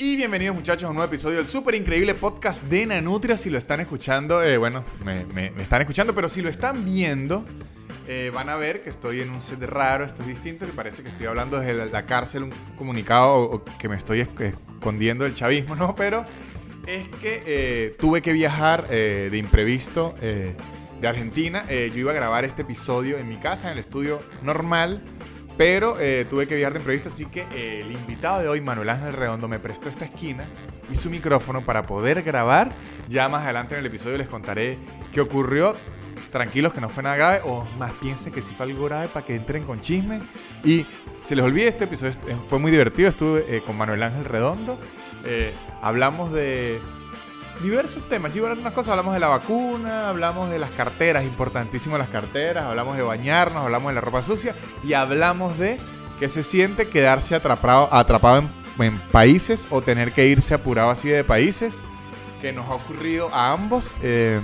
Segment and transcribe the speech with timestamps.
[0.00, 3.36] Y bienvenidos muchachos a un nuevo episodio del súper increíble podcast de Nanutria.
[3.36, 7.44] Si lo están escuchando, eh, bueno, me, están escuchando, pero si lo están viendo,
[8.06, 11.02] eh, van a ver que estoy en un set raro, esto es distinto, que parece
[11.02, 15.34] que estoy hablando desde la, cárcel, un comunicado o, que me estoy esc- escondiendo del
[15.34, 15.96] chavismo, ¿no?
[15.96, 16.24] Pero
[16.86, 21.66] es que eh, tuve que viajar de imprevisto de Argentina.
[21.68, 25.02] Yo iba a grabar este episodio en mi casa, en el estudio normal.
[25.58, 28.90] Pero eh, tuve que viajar de imprevisto, así que eh, el invitado de hoy, Manuel
[28.90, 30.44] Ángel Redondo, me prestó esta esquina
[30.88, 32.70] y su micrófono para poder grabar.
[33.08, 34.78] Ya más adelante en el episodio les contaré
[35.12, 35.74] qué ocurrió.
[36.30, 39.26] Tranquilos que no fue nada grave, o más piensen que sí fue algo grave para
[39.26, 40.20] que entren con chisme.
[40.62, 40.86] Y
[41.22, 42.12] se les olvide, este episodio
[42.48, 43.08] fue muy divertido.
[43.08, 44.78] Estuve eh, con Manuel Ángel Redondo.
[45.82, 46.78] Hablamos de
[47.62, 48.32] diversos temas.
[48.32, 51.24] Yo iba a hablar de unas cosas, hablamos de la vacuna, hablamos de las carteras,
[51.24, 55.78] importantísimo las carteras, hablamos de bañarnos, hablamos de la ropa sucia y hablamos de
[56.18, 58.50] qué se siente quedarse atrapado, atrapado en,
[58.84, 61.80] en países o tener que irse apurado así de países,
[62.40, 63.94] que nos ha ocurrido a ambos.
[64.02, 64.40] Eh,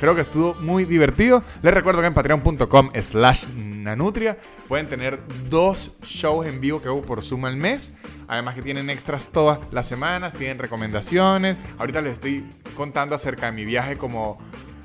[0.00, 1.42] creo que estuvo muy divertido.
[1.62, 4.36] Les recuerdo que en patreon.com slash nanutria
[4.68, 7.92] pueden tener dos shows en vivo que hago por Zoom al mes.
[8.28, 11.56] Además que tienen extras todas las semanas, tienen recomendaciones.
[11.78, 12.44] Ahorita les estoy
[12.76, 14.38] contando acerca de mi viaje como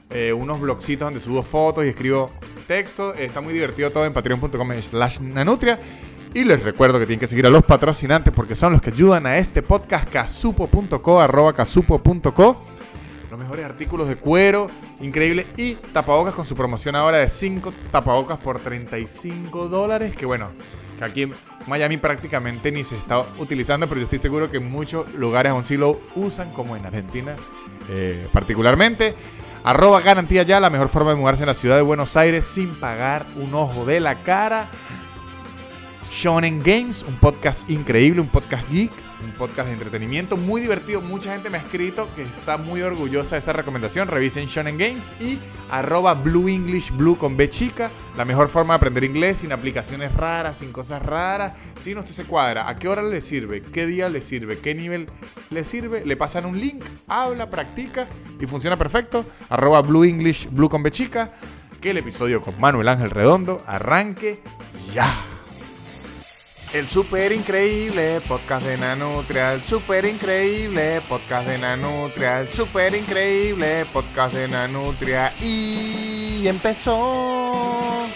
[0.10, 2.30] eh, unos blogcitos donde subo fotos y escribo
[2.68, 3.14] texto.
[3.14, 5.80] Está muy divertido todo en patreon.com slash nanutria.
[6.34, 9.26] Y les recuerdo que tienen que seguir a los patrocinantes porque son los que ayudan
[9.26, 12.71] a este podcast casupo.co, arroba casupo.co.
[13.32, 14.68] Los mejores artículos de cuero,
[15.00, 15.48] increíble.
[15.56, 20.14] Y tapabocas con su promoción ahora de 5 tapabocas por 35 dólares.
[20.18, 20.50] Que bueno,
[20.98, 21.34] que aquí en
[21.66, 25.78] Miami prácticamente ni se está utilizando, pero yo estoy seguro que muchos lugares aún sí
[25.78, 27.38] lo usan, como en Argentina
[27.90, 29.16] eh, particularmente.
[29.64, 32.76] Arroba garantía ya, la mejor forma de mudarse en la ciudad de Buenos Aires sin
[32.82, 34.68] pagar un ojo de la cara.
[36.12, 38.92] Shonen Games, un podcast increíble, un podcast geek,
[39.24, 41.02] un podcast de entretenimiento muy divertido.
[41.02, 44.08] Mucha gente me ha escrito que está muy orgullosa de esa recomendación.
[44.08, 47.90] Revisen Shonen Games y arroba Blue English Blue con B chica.
[48.18, 51.54] La mejor forma de aprender inglés sin aplicaciones raras, sin cosas raras.
[51.80, 53.62] Si no usted se cuadra, ¿a qué hora le sirve?
[53.62, 54.60] ¿Qué día le sirve?
[54.60, 55.08] ¿Qué nivel
[55.50, 56.06] le sirve?
[56.06, 58.08] Le pasan un link, habla, practica
[58.40, 59.26] y funciona perfecto.
[59.50, 61.32] Arroba Blue English Blue con B chica.
[61.80, 64.40] Que el episodio con Manuel Ángel Redondo arranque
[64.94, 65.31] ya.
[66.74, 73.86] El super increíble podcast de Nanutria, el super increíble podcast de Nanutria, el super increíble
[73.92, 78.08] podcast de Nanutria y empezó.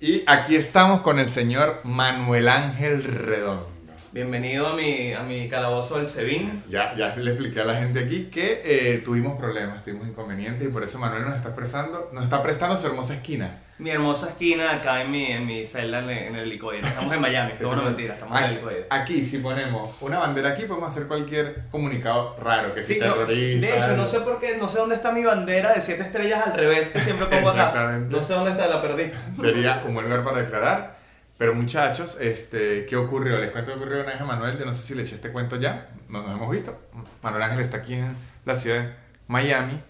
[0.00, 3.77] Y aquí estamos con el señor Manuel Ángel Redondo.
[4.18, 6.64] Bienvenido a mi, a mi calabozo del Sebin.
[6.68, 10.72] Ya, ya le expliqué a la gente aquí que eh, tuvimos problemas, tuvimos inconvenientes y
[10.72, 13.60] por eso Manuel nos está prestando, nos está prestando su hermosa esquina.
[13.78, 16.80] Mi hermosa esquina acá en mi, en mi celda en el, helicoide.
[16.88, 18.86] Estamos en Miami, es una mentira, estamos en el Aquí, helicoide.
[18.90, 23.12] aquí, si ponemos una bandera aquí, podemos hacer cualquier comunicado raro, que si Sí, no,
[23.12, 23.66] terrorista.
[23.68, 26.44] de hecho, no sé por qué, no sé dónde está mi bandera de siete estrellas
[26.44, 27.66] al revés que siempre pongo acá.
[27.68, 28.16] Exactamente.
[28.16, 29.12] No sé dónde está, la perdí.
[29.40, 30.97] Sería un buen lugar para declarar.
[31.38, 33.38] Pero muchachos, este, ¿qué ocurrió?
[33.38, 34.58] Les cuento qué ocurrió una vez a Manuel.
[34.58, 35.88] Yo no sé si le eché este cuento ya.
[36.08, 36.76] No nos hemos visto.
[37.22, 38.92] Manuel Ángel está aquí en la ciudad de
[39.28, 39.80] Miami.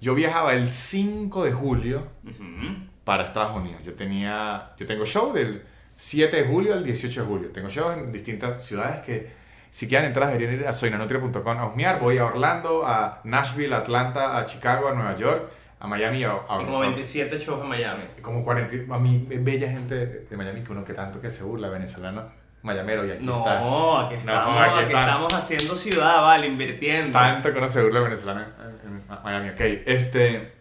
[0.00, 2.76] Yo viajaba el 5 de julio Ujú.
[3.04, 3.82] para Estados Unidos.
[3.82, 5.64] Yo tenía, yo tengo show del
[5.96, 7.50] 7 de julio al 18 de julio.
[7.50, 9.32] Tengo show en distintas ciudades que
[9.72, 11.98] si quieren entrar deberían ir a soynanutria.com a husmear.
[11.98, 15.50] Voy a Orlando, a Nashville, a Atlanta, a Chicago, a Nueva York,
[15.84, 18.04] a Miami, a, a- como 27 shows en Miami.
[18.22, 19.94] como 40, a mí bella gente
[20.28, 22.30] de, Miami que uno que tanto que se burla venezolano,
[22.62, 23.60] mayamero y aquí está.
[23.60, 25.00] No, aquí estamos, aquí aquí está.
[25.00, 27.12] estamos haciendo ciudad, vale, invirtiendo.
[27.12, 28.40] Tanto que uno se burla venezolano
[28.82, 29.50] en, Miami.
[29.50, 30.52] Ok, este.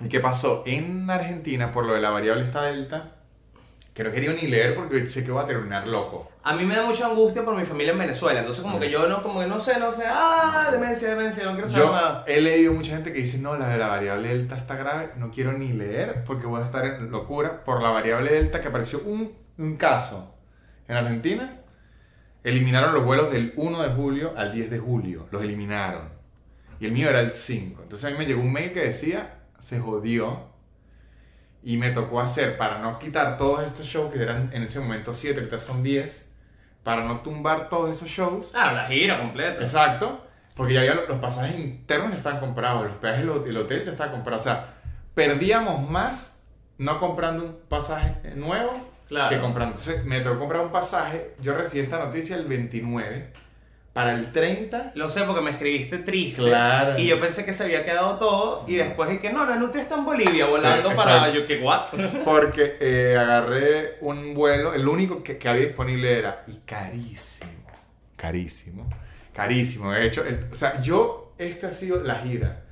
[0.00, 0.62] ¿Y qué pasó?
[0.66, 3.12] En Argentina, por lo de la variable esta delta,
[3.94, 6.29] que no quería ni leer porque sé que voy a terminar loco.
[6.42, 9.06] A mí me da mucha angustia por mi familia en Venezuela, entonces como que yo
[9.08, 12.24] no, como que no sé, no sé, ah, demencia, demencia, no quiero saber Yo nada.
[12.26, 15.30] he leído mucha gente que dice, no, la de la variable delta está grave, no
[15.30, 19.00] quiero ni leer porque voy a estar en locura por la variable delta que apareció
[19.04, 20.34] un, un caso
[20.88, 21.58] en Argentina.
[22.42, 26.08] Eliminaron los vuelos del 1 de julio al 10 de julio, los eliminaron.
[26.80, 27.82] Y el mío era el 5.
[27.82, 30.48] Entonces a mí me llegó un mail que decía, se jodió.
[31.62, 35.12] Y me tocó hacer, para no quitar todos estos shows, que eran en ese momento
[35.12, 36.29] 7, ahorita son 10,
[36.82, 39.60] para no tumbar todos esos shows, Ah, la gira completa.
[39.60, 40.24] Exacto,
[40.54, 43.90] porque ya había los, pasajes internos ya estaban comprados, los peajes del del hotel ya
[43.90, 44.42] estaban comprados.
[44.42, 44.74] O sea,
[45.14, 46.42] perdíamos más
[46.78, 49.28] no comprando un pasaje nuevo Claro.
[49.28, 49.76] que comprando.
[49.76, 51.34] Entonces, me tocó comprar un pasaje.
[51.40, 53.32] Yo recibí esta noticia el 29
[53.92, 54.92] para el 30.
[54.94, 56.42] Lo sé porque me escribiste triste.
[56.42, 56.98] Claro.
[56.98, 58.64] Y yo pensé que se había quedado todo.
[58.68, 61.28] Y después dije, no, la Nutria está en Bolivia volando Sí, para.
[61.30, 61.86] Yo, que what?
[62.24, 67.50] Porque eh, agarré un vuelo, el único que, que había disponible era, y carísimo,
[68.16, 68.88] carísimo.
[69.32, 69.92] Carísimo.
[69.92, 72.62] De hecho, es- o sea, yo, esta ha sido la gira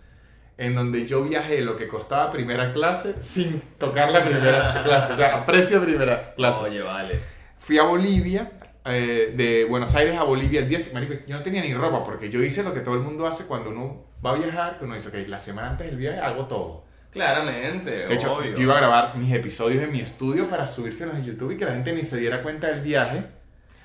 [0.57, 5.13] en donde yo viajé lo que costaba primera clase sin tocar la primera clase.
[5.13, 6.63] O sea, a precio de primera clase.
[6.65, 7.21] Oye, vale.
[7.59, 8.51] Fui a Bolivia,
[8.85, 10.79] eh, de Buenos Aires a Bolivia el día...
[10.95, 13.45] Marico, yo no tenía ni ropa porque yo hice lo que todo el mundo hace
[13.47, 16.47] cuando uno va a viajar, que uno dice, ok, la semana antes del viaje hago
[16.47, 16.85] todo.
[17.11, 18.55] Claramente, De hecho, obvio.
[18.55, 21.65] yo iba a grabar mis episodios en mi estudio para subírselos en YouTube y que
[21.65, 23.25] la gente ni se diera cuenta del viaje.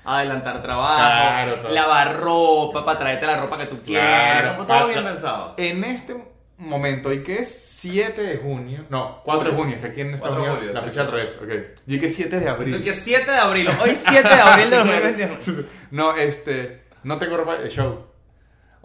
[0.04, 1.72] Adelantar trabajo, Claro, todo.
[1.72, 4.06] lavar ropa para traerte la ropa que tú quieres.
[4.06, 4.50] Claro.
[4.56, 5.54] como todo Ah, bien pensado.
[5.56, 6.14] En este
[6.58, 7.52] momento, ¿y qué es?
[7.80, 8.84] 7 de junio.
[8.88, 10.86] No, 4 de junio, es que aquí en Estados 4 de Unidos julio, la sí,
[10.86, 11.38] fecha al revés.
[11.42, 11.82] Ok.
[11.86, 12.74] Yo que 7 de abril.
[12.74, 15.34] Entonces, que 7 de abril, hoy 7 de abril de Sí, 2021.
[15.40, 15.66] sí, sí.
[15.90, 16.84] No, este.
[17.02, 18.06] No tengo ropa de show.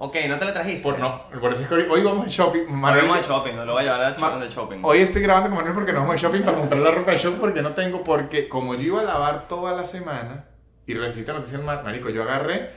[0.01, 0.81] Ok, no te la trajiste.
[0.81, 2.65] Por, no, por eso es que hoy, hoy vamos de shopping.
[2.69, 4.79] Manuel- vamos a shopping, no lo voy a llevar al shopping de shopping.
[4.81, 7.17] Hoy estoy grabando con Manuel porque no vamos de shopping para comprar la ropa de
[7.17, 8.03] show porque no tengo.
[8.03, 10.45] Porque como yo iba a lavar toda la semana
[10.87, 12.71] y recibiste la noticia, mar- marico, yo agarré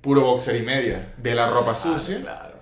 [0.00, 2.20] puro boxer y media de la ropa Ah, sucia.
[2.20, 2.53] Claro.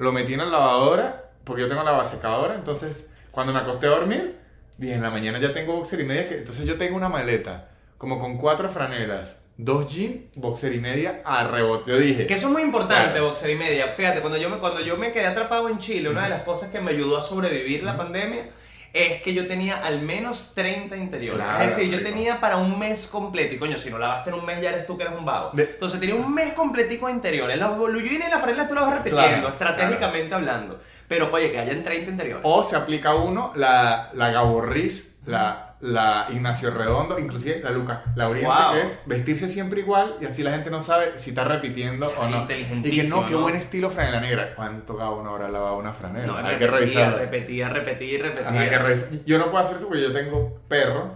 [0.00, 2.54] Lo metí en la lavadora porque yo tengo la secadora.
[2.54, 4.36] Entonces, cuando me acosté a dormir,
[4.78, 6.26] dije en la mañana ya tengo boxer y media.
[6.26, 7.68] Que, entonces, yo tengo una maleta
[7.98, 11.90] como con cuatro franelas, dos jeans, boxer y media a rebote.
[11.90, 13.26] Yo dije, Que eso es muy importante, Claro.
[13.26, 13.88] boxer y media.
[13.88, 16.70] Fíjate, cuando yo, me, cuando yo me quedé atrapado en Chile, una de las cosas
[16.70, 18.46] que me ayudó a sobrevivir la pandemia
[18.92, 21.44] es que yo tenía al menos 30 interiores.
[21.44, 22.10] Claro, es decir, yo rico.
[22.10, 23.54] tenía para un mes completo.
[23.54, 25.50] Y coño, si no lavaste en un mes, ya eres tú que eres un vago.
[25.52, 27.56] De- Entonces tenía un mes completico de interiores.
[27.58, 30.80] Los boluyines y las franelas tú los vas repitiendo, Claro, estratégicamente hablando.
[31.08, 32.42] Pero oye, que hayan 30 interiores.
[32.44, 38.46] O se aplica uno la, la Gaborris, la, la Ignacio Redondo, inclusive la Luca Lauriente,
[38.52, 38.72] Wow.
[38.74, 42.28] que es vestirse siempre igual y así la gente no sabe si está repitiendo o
[42.28, 42.46] no.
[42.84, 43.40] Y que no, qué ¿no?
[43.40, 44.54] buen estilo franela negra.
[44.54, 46.26] ¿Cuánto cada uno habrá lavado una franela?
[46.26, 47.14] No, Hay que revisar.
[47.16, 48.48] repetía, repetía, repetía.
[48.50, 49.08] Ajá, hay que revisar.
[49.24, 51.14] Yo no puedo hacer eso porque yo tengo perro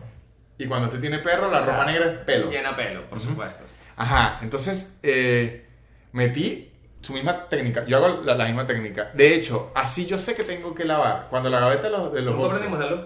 [0.56, 2.50] y cuando usted tiene perro la ropa negra es pelo.
[2.50, 3.64] Llena pelo, por supuesto.
[3.96, 5.66] Ajá, entonces eh,
[6.12, 6.72] metí
[7.04, 7.84] su misma técnica.
[7.84, 9.10] Yo hago la, la misma técnica.
[9.14, 11.26] De hecho, así yo sé que tengo que lavar.
[11.30, 13.00] Cuando la gaveta de los, de los ¿Nunca boxers- aprendimos la luz?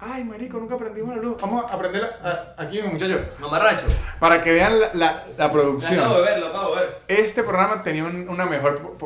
[0.00, 1.36] Ay, marico, nunca aprendimos la luz.
[1.40, 3.20] Vamos a aprenderla a- aquí, muchachos.
[3.40, 3.86] Mamarracho.
[4.20, 6.24] Para que vean la, la- la Lo acabo de producción.
[6.24, 6.98] ver, lo acabo de ver.
[7.08, 8.96] Este programa tenía un- una mejor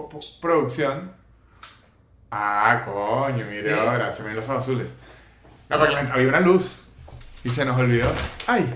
[0.41, 1.13] producción.
[2.31, 3.71] Ah, coño, mire Sí.
[3.71, 4.89] ahora, se me ven los ojos azules.
[5.69, 6.83] No, porque la- había una luz
[7.45, 8.11] y se nos olvidó.
[8.47, 8.69] Ay,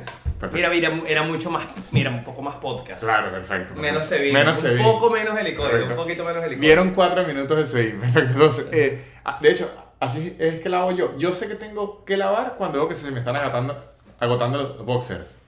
[0.51, 0.57] perfecto.
[0.71, 3.01] Mira, mira, era mucho más, mira, un poco más podcast.
[3.03, 3.75] Claro, perfecto.
[3.75, 4.33] Menos se vi.
[4.33, 4.83] Menos un se vi.
[4.83, 6.61] poco menos helicóptero, un poquito menos helicóptero.
[6.61, 7.99] Vieron cuatro minutos de seguir.
[8.01, 8.33] Perfecto.
[8.35, 11.17] Entonces, eh, ah, de hecho, así es que lavo yo.
[11.17, 14.85] Yo sé que tengo que lavar cuando veo que se me están agotando, agotando los
[14.85, 15.39] boxers.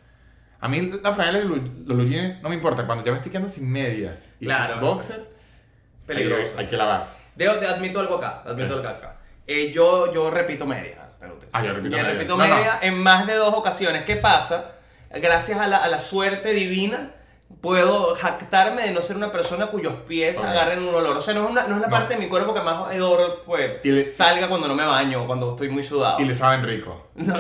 [0.61, 2.87] A mí la franela y los jeans no me importa.
[2.87, 4.75] Cuando ya me estoy quedando sin medias y Claro.
[4.75, 5.29] sin boxer,
[6.06, 6.43] Peligroso.
[6.43, 7.08] Hay, que- hay que lavar.
[7.37, 9.17] Debo- te admito algo acá, admito algo acá.
[9.46, 10.99] Eh, yo, yo repito media.
[11.52, 12.12] Ah, yo repito Yo media.
[12.12, 12.55] repito No, no.
[12.56, 14.05] media en más de dos ocasiones.
[14.05, 14.73] ¿Qué pasa?
[15.20, 17.11] Gracias a la, a la suerte divina,
[17.61, 20.44] puedo jactarme de no ser una persona cuyos pies Ok.
[20.44, 21.16] agarren un olor.
[21.16, 21.90] O sea, no es, una- no es la No.
[21.96, 25.50] parte de mi cuerpo que más hedor pues, le- salga cuando no me baño, cuando
[25.50, 26.20] estoy muy sudado.
[26.20, 27.08] Y le saben rico.
[27.14, 27.34] No.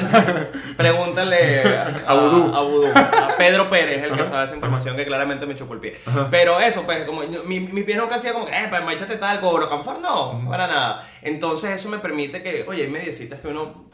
[0.76, 2.54] Pregúntale a, A Vudú.
[2.56, 2.86] a Vudú.
[2.94, 5.96] A Pedro Pérez, el que sabe esa información que claramente me chupó el pie.
[6.30, 9.68] Pero eso, pues, como mi, mi pie nunca hacía como que, eh, pero échate talco,
[9.68, 11.08] confort, no, para nada.
[11.22, 13.90] Entonces eso me permite que, oye, hay mediecitas que uno,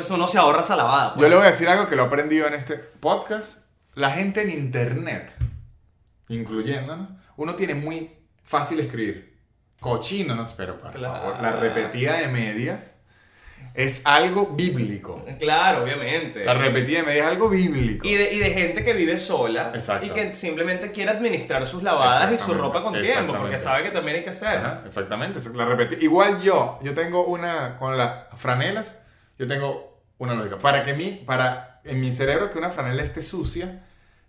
[0.00, 1.14] eso uno se ahorra esa lavada.
[1.14, 1.22] pues.
[1.22, 3.58] Yo le voy a decir algo que lo he aprendido en este podcast.
[3.94, 5.32] La gente en internet,
[6.28, 8.10] incluyéndonos, uno tiene muy
[8.44, 9.32] fácil escribir.
[9.80, 11.14] Cochino, no pero por Claro.
[11.14, 12.96] favor, la repetida de medias
[13.74, 15.24] es algo bíblico.
[15.38, 16.44] Claro, obviamente.
[16.44, 18.06] La repetida de medias es algo bíblico.
[18.06, 20.06] Y de, y de gente que vive sola Exacto.
[20.06, 23.90] y que simplemente quiere administrar sus lavadas y su ropa con tiempo, porque sabe que
[23.90, 24.58] también hay que hacer.
[24.58, 25.98] Ajá, exactamente, la repetida.
[26.00, 28.98] Igual yo, yo tengo una, con las franelas,
[29.38, 29.91] yo tengo
[30.22, 30.58] una lógica.
[30.58, 33.82] Para que mi, para, en mi cerebro que una franela esté sucia,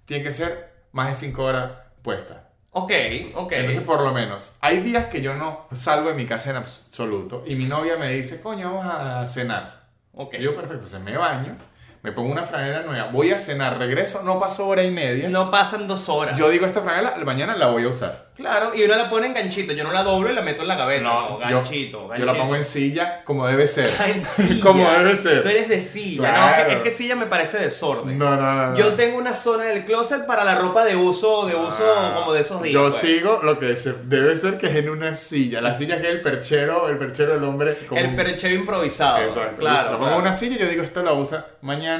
[0.06, 1.72] tiene que ser más de 5 horas
[2.02, 2.50] puesta.
[2.72, 2.92] Ok,
[3.36, 3.52] ok.
[3.52, 7.44] Entonces, por lo menos, hay días que yo no salgo de mi casa en absoluto
[7.46, 9.84] y mi novia me dice, coño, vamos a cenar.
[10.14, 10.36] ok.
[10.40, 11.56] Y yo, perfecto, se me baño,
[12.04, 15.30] me pongo una franela nueva, voy a cenar, regreso, no paso hora y media.
[15.30, 16.38] No pasan dos horas.
[16.38, 18.26] Yo digo, esta franela mañana la voy a usar.
[18.36, 19.74] Claro, y uno la pone en ganchito.
[19.74, 21.04] Yo no la doblo y la meto en la gaveta.
[21.04, 22.28] No, yo- ganchito, ganchito.
[22.28, 23.92] Yo la pongo en silla como debe ser.
[24.00, 24.62] Ah, en silla.
[24.64, 25.44] como debe ser.
[25.44, 26.30] Tú eres de silla.
[26.32, 26.64] Claro.
[26.66, 28.18] No, es que, silla me parece desorden.
[28.18, 28.76] No, no, no.
[28.76, 32.34] Yo tengo una zona del closet para la ropa de uso, de uso Ah, como
[32.34, 32.74] de esos días.
[32.74, 32.96] Yo pues.
[32.96, 35.62] sigo lo que se- debe ser que es en una silla.
[35.62, 37.78] La silla que es el perchero, el perchero del hombre.
[37.88, 39.20] como El perchero improvisado.
[39.20, 39.58] Exacto.
[39.60, 39.84] Claro.
[39.92, 40.16] Lo pongo claro.
[40.16, 41.93] en una silla y yo digo, esto la usa mañana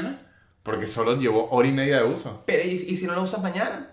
[0.62, 2.42] porque solo llevo hora y media de uso.
[2.46, 3.90] Pero ¿y, y si no la usas mañana?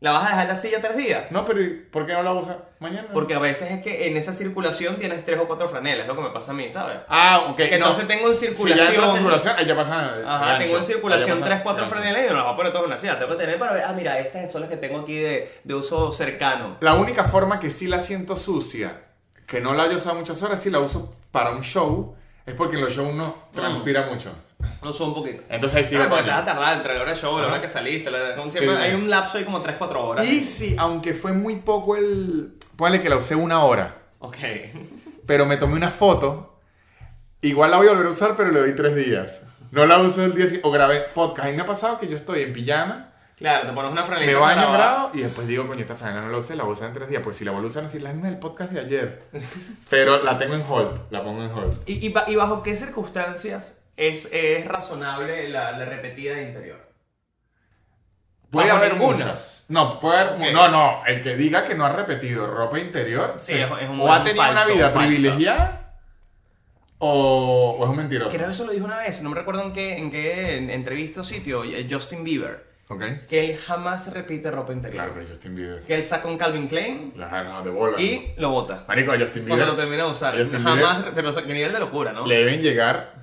[0.00, 1.30] ¿La vas a dejar en la silla tres días?
[1.30, 3.08] No, pero ¿y ¿por qué no la usas mañana?
[3.12, 6.16] Porque a veces es que en esa circulación tienes tres o cuatro franelas, es lo
[6.16, 7.00] que me pasa a mí, ¿sabes?
[7.06, 7.56] Ah, ok.
[7.58, 7.76] Que no.
[7.76, 8.78] entonces tengo en Si circulación.
[8.78, 10.14] ya entra en circulación, ahí ya pasa.
[10.26, 12.84] Ajá, tengo en circulación ya tres, cuatro franelas y no las voy a poner todas
[12.84, 13.18] en una silla.
[13.18, 15.74] Tengo que tener para ver, ah, mira, estas son las que tengo aquí de, de
[15.74, 16.78] uso cercano.
[16.80, 19.02] La única forma que sí la siento sucia,
[19.46, 22.16] que no la haya usado muchas horas, sí la uso para un show,
[22.46, 24.32] es porque en los shows uno transpira mucho.
[24.82, 25.42] Lo subo un poquito.
[25.48, 27.44] Entonces ahí sí Ah, porque te vas a tardar entre la hora de show, la
[27.44, 27.52] Ajá.
[27.52, 28.10] hora que saliste.
[28.10, 30.26] la- como siempre, Sí, hay un lapso ahí como 3-4 horas.
[30.26, 32.54] Y sí, aunque fue muy poco el.
[32.76, 34.36] Póngale que la usé una hora, Ok.
[35.26, 36.58] pero me tomé una foto.
[37.42, 39.42] Igual la voy a volver a usar, pero le doy tres días.
[39.70, 40.66] No la uso el día siguiente.
[40.68, 41.46] O grabé podcast.
[41.48, 44.32] A mí me ha pasado que yo estoy en pijama, Claro, te pones una franelita.
[44.38, 46.72] me baño, para- grabo y después digo, coño, esta franela no la usé, la voy
[46.72, 47.22] a usar en tres días.
[47.24, 49.22] Pues si la vuelvo a usar, así la misma del podcast de ayer.
[49.88, 51.74] Pero la tengo en hold, la pongo en hold.
[51.86, 56.88] ¿Y, y, ba- y bajo qué circunstancias es, es razonable la, la repetida de interior?
[58.50, 59.12] Puede Bajo haber ninguna.
[59.16, 59.64] muchas.
[59.68, 60.32] No, puede haber.
[60.48, 60.52] Ok.
[60.52, 61.02] No, no.
[61.06, 64.12] El que diga que no ha repetido ropa interior Sí, se- es- es un- o
[64.12, 65.08] ha un tenido una falso, vida falso.
[65.08, 65.94] privilegiada
[66.98, 68.30] o, o es un mentiroso.
[68.30, 70.70] Creo que eso lo dijo una vez, no me recuerdo en qué, en qué en-
[70.70, 73.04] entrevista o sitio, eh, Justin Bieber, Ok.
[73.28, 75.04] que él jamás repite ropa interior.
[75.04, 75.82] Claro, pero Justin Bieber.
[75.82, 78.00] Que él saca un Calvin Klein La no, de bola.
[78.00, 78.84] y lo bota.
[78.88, 79.68] Marico, a Justin Cuando Bieber.
[79.68, 80.36] lo termina de usar.
[80.36, 82.26] Justin Jamás, Bieber pero o sea, qué nivel de locura, ¿no?
[82.26, 83.14] le deben llegar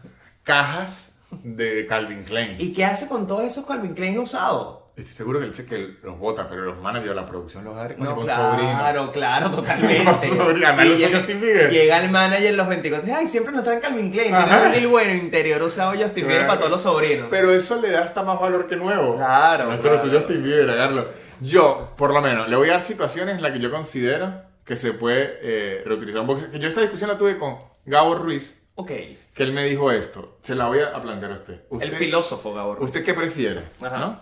[0.47, 1.11] cajas
[1.43, 2.55] de Calvin Klein.
[2.57, 4.79] ¿Y qué hace con todos esos Calvin Klein usados?
[4.95, 7.87] Estoy seguro que él dice que los vota, pero los managers, la producción los da
[7.97, 9.11] No, con claro, sobrino.
[9.11, 10.27] claro, totalmente.
[10.35, 11.69] Lo usa llega, Justin Bieber.
[11.69, 14.45] llega el manager los 24 ay, siempre nos traen Calvin Klein, Ajá.
[14.47, 16.47] tiene un deal bueno, interior usado Justin Bieber Claro.
[16.47, 17.27] para todos los sobrinos.
[17.29, 19.17] Pero eso le da hasta más valor que nuevo.
[19.17, 19.99] Claro, lo claro.
[19.99, 21.09] soy Justin Bieber, agarlo.
[21.41, 24.75] Yo, por lo menos, le voy a dar situaciones en las que yo considero que
[24.77, 26.57] se puede eh, reutilizar un boxer.
[26.57, 28.91] Yo esta discusión la tuve con Gabo Ruiz, Ok,
[29.37, 30.39] que él me dijo esto.
[30.41, 31.53] Se la voy a plantear a usted.
[31.53, 32.81] el ¿Usted, filósofo, Gabor.
[32.81, 33.69] ¿Usted qué prefiere?
[33.79, 33.97] Ajá.
[33.99, 34.21] ¿No?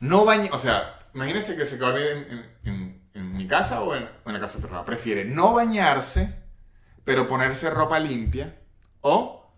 [0.00, 0.50] No bañe...
[0.52, 3.94] O sea, imagínese que se va a dormir en, en- en- en mi casa o
[3.94, 4.84] en, la casa de otro lado.
[4.84, 6.34] Prefiere no bañarse,
[7.04, 8.58] pero ponerse ropa limpia.
[9.00, 9.52] O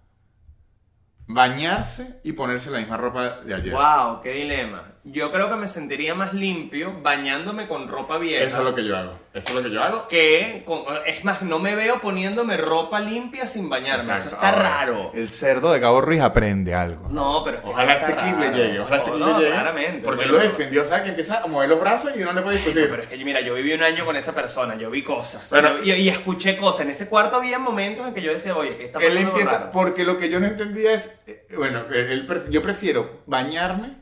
[1.26, 3.72] bañarse y ponerse la misma ropa de ayer.
[3.74, 4.94] Wow, qué dilema.
[5.02, 8.45] Yo creo que me sentiría más limpio bañándome con ropa vieja.
[8.45, 9.19] Eso es lo que yo hago.
[9.33, 10.09] Eso es lo que yo hago.
[10.09, 14.02] que con- es más, no me veo poniéndome ropa limpia sin bañarme.
[14.02, 14.35] Eso Exacto.
[14.37, 15.11] está Ahora, raro.
[15.14, 17.09] El cerdo de Gabo Ruiz aprende algo.
[17.09, 18.59] No, pero es que Ojalá eso este está clip le raro.
[18.59, 18.80] llegue.
[18.80, 19.52] Ojalá este No, clip no, le llegue.
[19.54, 20.00] claramente.
[20.04, 21.02] Porque él Bueno, lo defendió, ¿sabes?
[21.04, 22.88] Que empieza a mover los brazos y uno le puede discutir.
[22.90, 25.49] Pero es que, mira, yo viví un año con esa persona, yo vi cosas.
[25.50, 25.78] Bueno.
[25.83, 26.85] Yo- y, y escuché cosas.
[26.85, 29.52] En ese cuarto había momentos en que yo decía, oye, ¿qué está Él pasando empieza,
[29.61, 29.71] raro?
[29.73, 33.97] porque lo que yo no entendía es, eh, bueno, pref- yo prefiero bañarme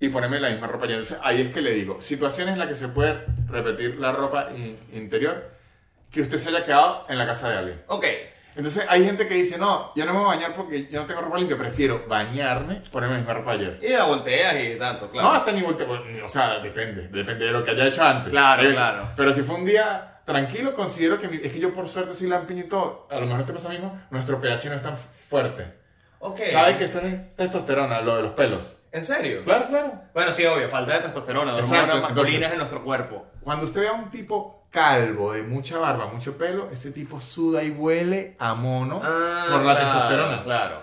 [0.00, 0.86] y ponerme la misma ropa.
[0.86, 4.12] Y entonces ahí es que le digo, situaciones en las que se puede repetir la
[4.12, 5.50] ropa in- interior
[6.10, 7.82] que usted se haya quedado en la casa de alguien.
[7.88, 8.04] Ok,
[8.56, 11.06] Entonces hay gente que dice, no, yo no me voy a bañar porque yo no
[11.06, 13.80] tengo ropa limpia, prefiero bañarme, ponerme la misma ropa ayer.
[13.82, 15.26] y la volteas y tanto, claro.
[15.28, 15.84] No, hasta ni vuelta,
[16.24, 18.30] o sea, depende, depende de lo que haya hecho antes.
[18.30, 19.08] Claro, veces- claro.
[19.16, 22.28] Pero si fue un día tranquilo, considero que mi- es que yo por suerte soy
[22.28, 25.64] lampiño y todo, a lo mejor te pasa mismo, nuestro pH no es tan fuerte.
[26.20, 26.40] ok.
[26.52, 28.80] ¿Sabes que esto es testosterona, lo de los pelos?
[28.94, 29.42] ¿En serio?
[29.44, 29.92] Claro, claro.
[30.14, 33.26] Bueno, sí, obvio, falta de testosterona, de Exacto, hormonas masculinas entonces- en nuestro cuerpo.
[33.42, 37.64] Cuando usted vea a un tipo calvo, de mucha barba, mucho pelo, ese tipo suda
[37.64, 40.42] y huele a mono Ah, por la claro, testosterona.
[40.44, 40.82] Claro.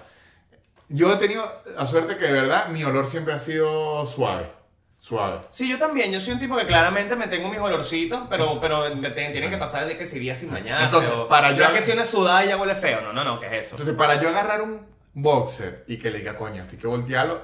[0.90, 4.52] Yo he tenido la suerte que de verdad mi olor siempre ha sido suave.
[5.00, 5.40] Suave.
[5.50, 6.12] Sí, yo también.
[6.12, 9.58] Yo soy un tipo que claramente me tengo mis olorcitos, pero, pero te- tienen que
[9.58, 10.84] pasar de que si días sin bañarse.
[10.86, 13.02] Entonces, o- para no yo- es que si una sudada ya huele feo.
[13.02, 13.76] No, no, no, ¿qué es eso?
[13.76, 17.42] Entonces, para yo agarrar un boxer y que le diga, coño, estoy que voltearlo,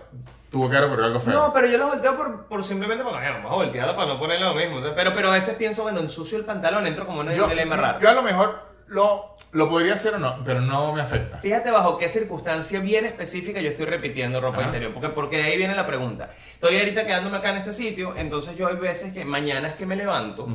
[0.52, 1.34] tuvo que ocurrido algo feo.
[1.34, 4.20] No, pero yo lo volteo por, por simplemente porque "Ay, vamos a voltearlo para no
[4.20, 4.82] ponerle lo mismo.
[4.96, 8.00] Pero, pero a veces pienso, bueno, ensucio el pantalón, entro como una yo, dilema raro.
[8.00, 11.40] yo a lo mejor lo, lo podría hacer o no, pero no me afecta.
[11.40, 14.68] Fíjate bajo qué circunstancia bien específica yo estoy repitiendo ropa Ajá.
[14.68, 16.30] interior, porque, porque de ahí viene la pregunta.
[16.54, 19.86] Estoy ahorita quedándome acá en este sitio, entonces yo hay veces que mañana es que
[19.86, 20.48] me levanto.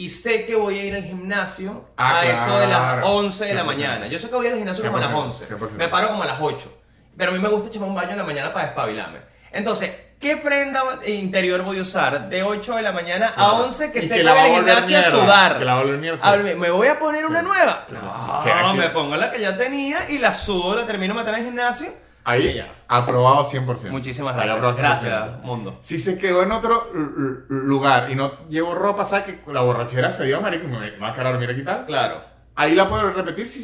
[0.00, 3.06] Y sé que voy a ir al gimnasio Ah, a eso de las claro.
[3.08, 3.66] 11 de la 100%.
[3.66, 4.06] mañana.
[4.06, 5.70] Yo sé que voy al gimnasio como a las 100%, 11, 100%.
[5.76, 6.72] me paro como a las 8,
[7.16, 9.18] pero a mí me gusta echarme un baño en la mañana para despabilarme.
[9.52, 9.90] Entonces,
[10.20, 13.56] ¿qué prenda interior voy a usar de 8 de la mañana a Claro.
[13.64, 15.58] 11 que Y voy va al gimnasio a sudar?
[15.58, 17.84] que la va a ver, ¿Me voy a poner una nueva?
[17.90, 21.34] No, Sí, me pongo la que ya tenía y la sudo, la termino de meter
[21.34, 21.92] en el gimnasio.
[22.24, 22.72] Ahí, ya.
[22.88, 23.90] aprobado 100%.
[23.90, 24.54] Muchísimas gracias.
[24.56, 24.80] aprobado 100%.
[24.82, 25.78] Gracias, mundo.
[25.82, 26.86] Si se quedó en otro
[27.48, 30.66] lugar y no llevo ropa, ¿sabes que la borrachera se dio, marico?
[30.68, 31.86] Me va a quedar dormir aquí tal.
[31.86, 32.22] Claro.
[32.54, 33.62] Ahí la puedo repetir si,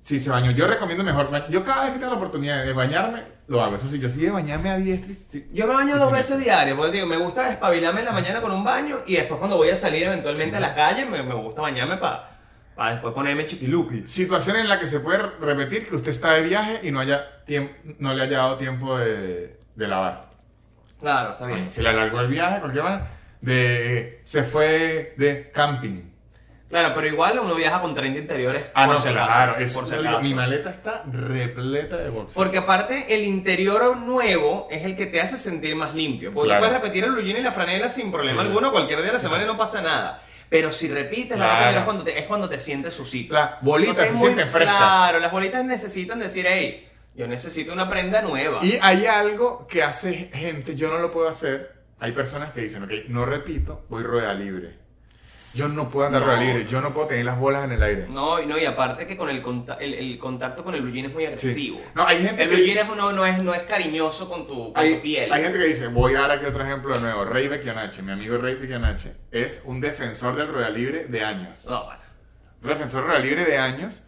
[0.00, 0.50] si se bañó.
[0.50, 1.28] Yo recomiendo mejor.
[1.50, 3.76] Yo cada vez que tengo la oportunidad de bañarme, lo hago.
[3.76, 5.14] Eso sí, yo sí de bañarme a diestra.
[5.14, 8.12] sí- Yo me baño dos sin veces diarias, porque digo, me gusta despabilarme en la
[8.12, 11.22] mañana con un baño y después cuando voy a salir eventualmente a la calle, me,
[11.22, 12.33] me gusta bañarme para
[12.76, 14.04] después ponerme chiquiluki.
[14.04, 17.24] Situación en la que se puede repetir que usted está de viaje y no, haya
[17.98, 20.30] no le haya dado tiempo de, de lavar.
[21.00, 21.70] Claro, está bien.
[21.70, 23.08] Se le alargó el viaje, cualquier manera.
[23.40, 26.10] de se fue de camping.
[26.70, 28.64] Claro, pero igual uno viaja con 30 interiores.
[28.74, 29.56] Ah, por no, si claro.
[29.58, 30.20] es- por si acaso.
[30.22, 32.34] mi maleta está repleta de boxers.
[32.34, 36.32] Porque aparte el interior nuevo es el que te hace sentir más limpio.
[36.32, 36.62] Porque Claro.
[36.64, 38.48] tú puedes repetir el jean y la franela sin problema Sí.
[38.48, 40.22] alguno cualquier día de la semana no pasa nada.
[40.54, 41.78] Pero si repites la Claro.
[41.80, 43.34] es cuando te, es cuando te sientes susito.
[43.34, 44.76] Las bolitas Entonces, se muy- sienten frescas.
[44.76, 48.64] Claro, las bolitas necesitan decir, hey, yo necesito una prenda nueva.
[48.64, 51.72] Y hay algo que hace gente, yo no lo puedo hacer.
[51.98, 54.78] Hay personas que dicen, ok, no repito, voy rueda libre.
[55.54, 56.26] Yo no puedo andar No.
[56.28, 58.06] rueda libre, yo no puedo tener las bolas en el aire.
[58.08, 60.92] No, y no, y aparte que con el, conta- el, el contacto con el blue
[60.92, 61.26] jean es muy Sí.
[61.32, 61.80] agresivo.
[61.94, 62.56] No, hay gente El que...
[62.56, 65.32] blue jean es, no, no es, no es cariñoso con tu, con Hay, tu piel.
[65.32, 67.24] hay gente que dice, voy a dar aquí otro ejemplo de nuevo.
[67.24, 71.66] Rey Becchionache, mi amigo Rey Becchionache, es un defensor del rueda libre de años.
[71.68, 72.00] No, bueno.
[72.62, 74.02] Un defensor del rueda libre de años.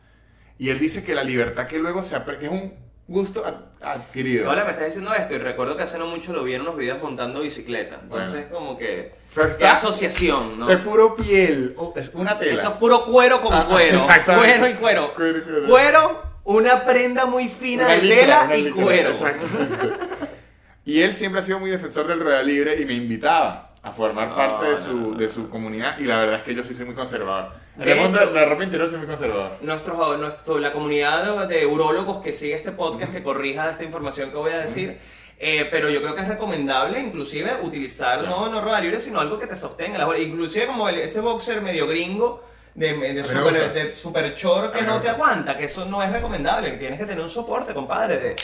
[0.58, 2.74] Y él dice que la libertad que luego se que es un
[3.08, 4.48] gusto ad- adquirido.
[4.48, 6.76] Ahora me estás diciendo esto y recuerdo que hace no mucho lo vi en unos
[6.76, 8.00] videos montando bicicleta.
[8.02, 9.14] Entonces, como que.
[9.58, 10.64] ¿Qué asociación, no?
[10.64, 12.54] Eso es puro piel, oh, es una tela.
[12.54, 14.04] Eso es puro cuero con Ah, cuero.
[14.24, 15.14] Cuero y cuero.
[15.14, 15.66] Cuero y cuero.
[15.68, 19.10] Cuero, una prenda muy fina Una de licra, tela y licra, cuero.
[19.10, 19.88] exactamente.
[20.84, 24.28] y él siempre ha sido muy defensor del rueda libre y me invitaba a formar
[24.28, 25.18] No, parte de, su, no, no.
[25.18, 27.52] de su comunidad y la verdad es que yo sí soy muy conservador.
[27.76, 29.52] De En el mundo hecho- de la ropa interior soy muy conservador.
[29.60, 34.36] Nuestros, nuestro, la comunidad de, urólogos que sigue este podcast, que corrija esta información que
[34.36, 34.98] voy a decir.
[35.38, 39.38] eh, pero yo creo que es recomendable inclusive utilizar no, no rueda libre, sino algo
[39.38, 40.04] que te sostenga.
[40.04, 40.20] bolas.
[40.22, 42.42] Inclusive como el- ese boxer medio gringo
[42.74, 46.72] de, de, super, de super short que no te aguanta, que eso no es recomendable.
[46.72, 48.36] Tienes que tener un soporte, compadre, de,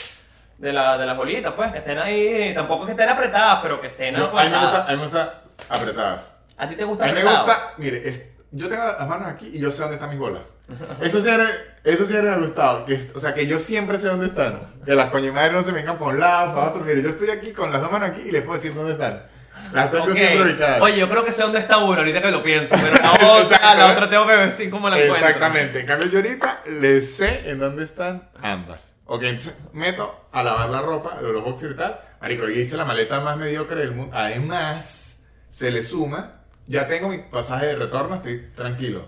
[0.57, 3.87] de, la, de las bolitas, pues, que estén ahí, tampoco que estén apretadas, pero que
[3.87, 6.35] estén No, a, mí me gusta, a mí me gusta apretadas.
[6.57, 7.45] ¿A ti te gusta A mí me apretado?
[7.45, 10.53] gusta, mire, es- yo tengo las manos aquí y yo sé dónde están mis bolas.
[11.01, 11.47] Eso siempre,
[11.83, 12.85] eso siempre me ha gustado.
[12.85, 14.61] Que, es- o sea, que yo siempre sé dónde están.
[14.85, 16.81] Que las coñimadres no se vengan por un lado, para otro.
[16.83, 19.23] Mire, yo estoy aquí con las dos manos aquí y les puedo decir dónde están.
[19.71, 20.13] Las tengo Ok.
[20.13, 20.81] siempre ubicadas.
[20.81, 23.75] Oye, yo creo que sé dónde está uno, ahorita que lo pienso, pero la otra,
[23.75, 25.27] la otra tengo que ver si cómo la encuentro.
[25.27, 25.79] Exactamente.
[25.79, 28.95] En cambio, yo ahorita les sé en dónde están ambas.
[29.05, 31.99] Ok, entonces meto a lavar la ropa, los boxers y tal.
[32.21, 34.15] Marico, yo hice la maleta más mediocre del mundo.
[34.15, 36.41] Además, se le suma.
[36.67, 39.07] Ya tengo mi pasaje de retorno, estoy tranquilo.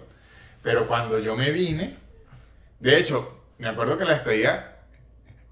[0.62, 1.96] Pero cuando yo me vine,
[2.80, 4.72] de hecho, me acuerdo que la despedida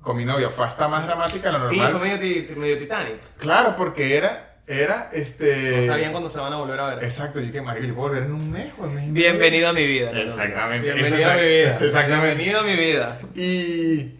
[0.01, 1.99] con mi novia fue hasta más dramática de lo Sí, normal.
[1.99, 3.21] fue medio, medio Titanic.
[3.37, 5.77] Claro, porque era, era este.
[5.77, 7.03] No sabían cuándo se van a volver a ver.
[7.03, 9.13] Exacto, yo que puedo volver en un mes o en mes.
[9.13, 10.11] Bienvenido a mi vida.
[10.11, 10.93] Exactamente.
[10.93, 11.77] Bienvenido a mi vida.
[11.81, 12.35] Exactamente.
[12.35, 13.19] Bienvenido a mi vida.
[13.35, 14.11] Y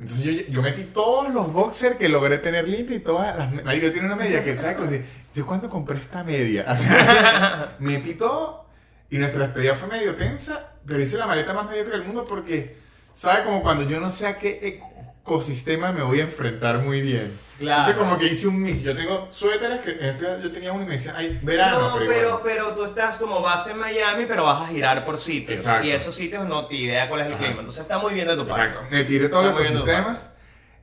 [0.00, 3.52] entonces yo, yo metí todos los boxers que logré tener limpios y todas las...
[3.64, 4.54] Marico, yo tenía una media que.
[4.56, 4.96] Cuando-
[5.34, 6.66] Yo cuando compré esta media,
[7.78, 8.66] metí todo
[9.08, 12.76] y nuestra despedida fue medio tensa, pero hice la maleta más mediocre del mundo porque,
[13.14, 13.42] ¿sabes?
[13.42, 14.80] Como cuando yo no sé a qué
[15.24, 17.30] ecosistema me voy a enfrentar muy bien.
[17.58, 17.82] Claro.
[17.82, 18.82] Entonces como que hice un mix.
[18.82, 22.10] Yo tengo suéteres que este yo tenía uno y me decían, ay, verano, no, pero,
[22.10, 25.60] pero, pero tú estás como base en Miami, pero vas a girar por sitios.
[25.60, 25.86] Exacto.
[25.86, 27.44] Y esos sitios no te idea cuál es el Ajá.
[27.44, 27.60] clima.
[27.60, 28.64] Entonces está muy bien de tu parte.
[28.66, 28.88] Exacto.
[28.90, 30.28] Me tiré todos los Está ecosistemas.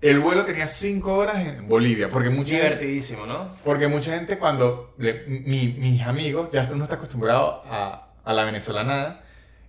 [0.02, 3.54] El vuelo tenía 5 horas en Bolivia, porque mucha gente, Divertidísimo, ¿no?
[3.66, 8.46] porque mucha gente cuando le- mi- mis amigos ya no está acostumbrado a, a la
[8.46, 9.24] venezolanada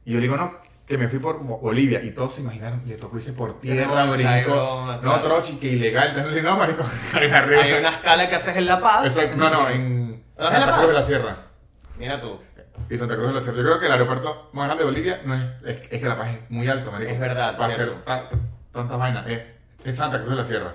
[0.04, 0.54] y yo le digo no
[0.90, 4.06] que me fui por Bo- Bolivia y todos se imaginaron le tocó irse por tierra
[4.06, 4.50] brinco.
[4.50, 6.12] broma, no trochi que ilegal.
[6.16, 6.82] Entonces no marico
[7.14, 9.16] arriba Hay una escala que haces en La Paz.
[9.36, 10.76] No no en ¿Ah, en La Santa?
[10.78, 11.36] Cruz de la Sierra.
[11.96, 12.40] Mira tú.
[12.88, 13.58] y Santa Cruz de la Sierra.
[13.58, 16.18] Yo creo que el aeropuerto más grande de Bolivia no es es, es que la
[16.18, 17.12] paz es muy alto marico.
[17.12, 17.94] Es verdad, hacer cierto.
[18.04, 18.24] tan-
[18.72, 19.26] tantas vainas.
[19.28, 19.40] Es
[19.84, 20.74] en Santa Cruz de la Sierra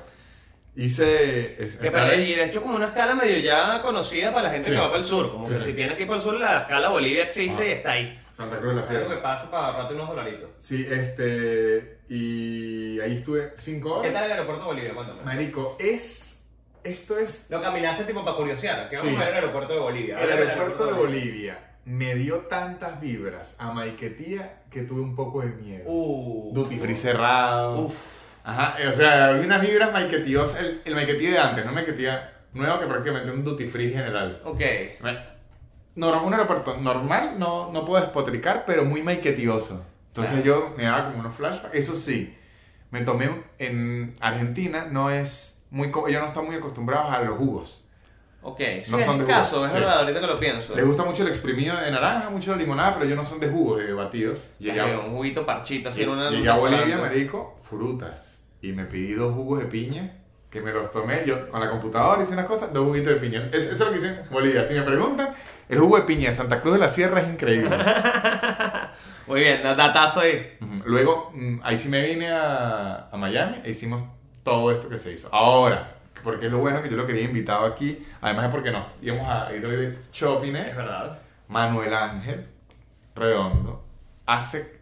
[0.76, 4.54] hice es- Que pero- y de hecho como una escala medio ya conocida para la
[4.54, 4.74] gente Sí.
[4.74, 5.32] que va para el sur.
[5.32, 5.66] Como Sí, que sí.
[5.68, 7.68] si tienes que ir para el sur, la escala Bolivia existe Ah.
[7.68, 8.22] y está ahí.
[8.34, 10.50] Santa Cruz de la Algo que Sierra pasa para ahorrarte unos dolaritos.
[10.60, 12.00] Sí, este.
[12.10, 14.14] Y ahí estuve cinco ¿Qué horas.
[14.14, 14.94] tal el aeropuerto de Bolivia?
[14.94, 15.22] Cuéntame.
[15.24, 16.44] Marico, es.
[16.84, 17.48] Esto es.
[17.50, 18.88] Lo caminaste tipo para curiosear.
[18.88, 20.20] Que vamos a ver el aeropuerto de Bolivia.
[20.20, 25.48] El aeropuerto de Bolivia me dio tantas vibras a Maiquetía que tuve un poco de
[25.48, 25.84] miedo.
[25.88, 26.52] Uh.
[26.54, 27.80] Duty free cerrado.
[27.86, 28.25] Uf.
[28.46, 30.60] Ajá, o sea, había unas vibras maiquetiosas.
[30.62, 34.40] El, el Maiquetía de antes, no Maiquetía nuevo que prácticamente un duty free general.
[34.46, 34.62] Ok.
[35.96, 39.84] No, un aeropuerto normal, no, no puedo despotricar, pero muy maiquetioso.
[40.08, 41.74] Entonces yo me daba como unos flashbacks.
[41.76, 42.38] Eso sí,
[42.92, 45.92] me tomé en Argentina, no es muy.
[45.92, 47.82] co- Ellos no están muy acostumbrados a los jugos.
[48.42, 48.60] Ok.
[48.84, 49.80] Sí, No es son de el caso, es sí.
[49.80, 50.76] verdad, ahorita que lo pienso.
[50.76, 53.50] Les gusta mucho el exprimido de naranja, mucho de limonada, pero ellos no son de
[53.50, 54.50] jugos, de batidos.
[54.60, 56.30] Llegué a, un juguito parchito así en una.
[56.30, 58.35] llegué a Bolivia, marico, frutas.
[58.70, 60.18] Y me pedí dos jugos de piña,
[60.50, 63.40] que me los tomé yo con la computadora, hice unas cosas, dos juguitos de piña.
[63.40, 64.64] Es- eso es lo que hice en Bolivia.
[64.66, 65.30] Si me preguntan,
[65.70, 67.70] el jugo de piña de Santa Cruz de la Sierra es increíble.
[69.28, 70.58] Muy bien, da- datazo ahí.
[70.86, 74.04] Luego, mm, ahí sí me vine a, a Miami e hicimos
[74.44, 75.30] todo esto que se hizo.
[75.34, 78.86] Ahora, porque es lo bueno que yo lo quería invitado aquí, además es porque nos
[79.02, 81.20] íbamos a ir hoy de shopping, Es verdad.
[81.48, 82.48] Manuel Ángel
[83.16, 83.84] Redondo
[84.26, 84.80] hace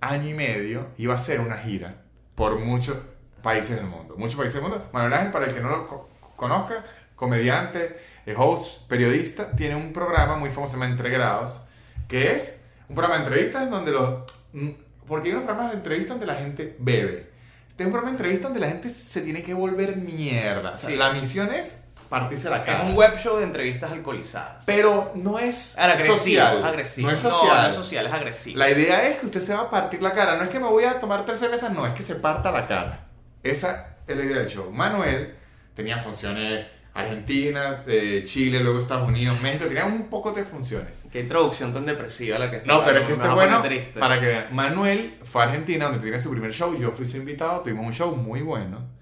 [0.00, 2.02] año y medio iba a hacer una gira
[2.38, 2.96] por muchos
[3.42, 4.14] países del mundo.
[4.16, 4.88] Muchos países del mundo.
[4.92, 6.84] Manuel Ángel, para el que no lo co- conozca,
[7.16, 11.60] comediante, eh, host, periodista, tiene un programa muy famoso, se llama Entre Grados,
[12.06, 14.22] que es un programa de entrevistas en donde los...
[14.52, 14.68] mm,
[15.08, 17.30] Porque hay unos programas de entrevistas donde la gente bebe.
[17.68, 20.72] Este es un programa de entrevistas donde la gente se tiene que volver mierda.
[20.72, 20.96] O sea, Sí.
[20.96, 22.82] la misión es partirse la cara.
[22.84, 24.64] Es un web show de entrevistas alcoholizadas.
[24.64, 26.64] Pero no es Agresivo, social.
[26.64, 27.08] agresivo.
[27.08, 27.62] No es social.
[27.62, 28.58] No, es social, es agresivo.
[28.58, 30.36] La idea es que usted se va a partir la cara.
[30.36, 32.66] No es que me voy a tomar tres cervezas, no, es que se parta la
[32.66, 33.06] cara.
[33.42, 34.70] Esa es la idea del show.
[34.70, 35.34] Manuel
[35.74, 36.66] tenía funciones
[36.98, 39.66] Argentina, eh, Chile, luego Estados Unidos, México.
[39.66, 41.04] Tenía un poco de funciones.
[41.12, 42.72] Qué introducción tan depresiva la que está.
[42.72, 44.46] No, pero es que me esto es va a poner bueno para que vean.
[44.50, 46.76] Manuel fue a Argentina, donde tiene su primer show.
[46.76, 48.97] Yo fui su invitado, tuvimos un show muy bueno.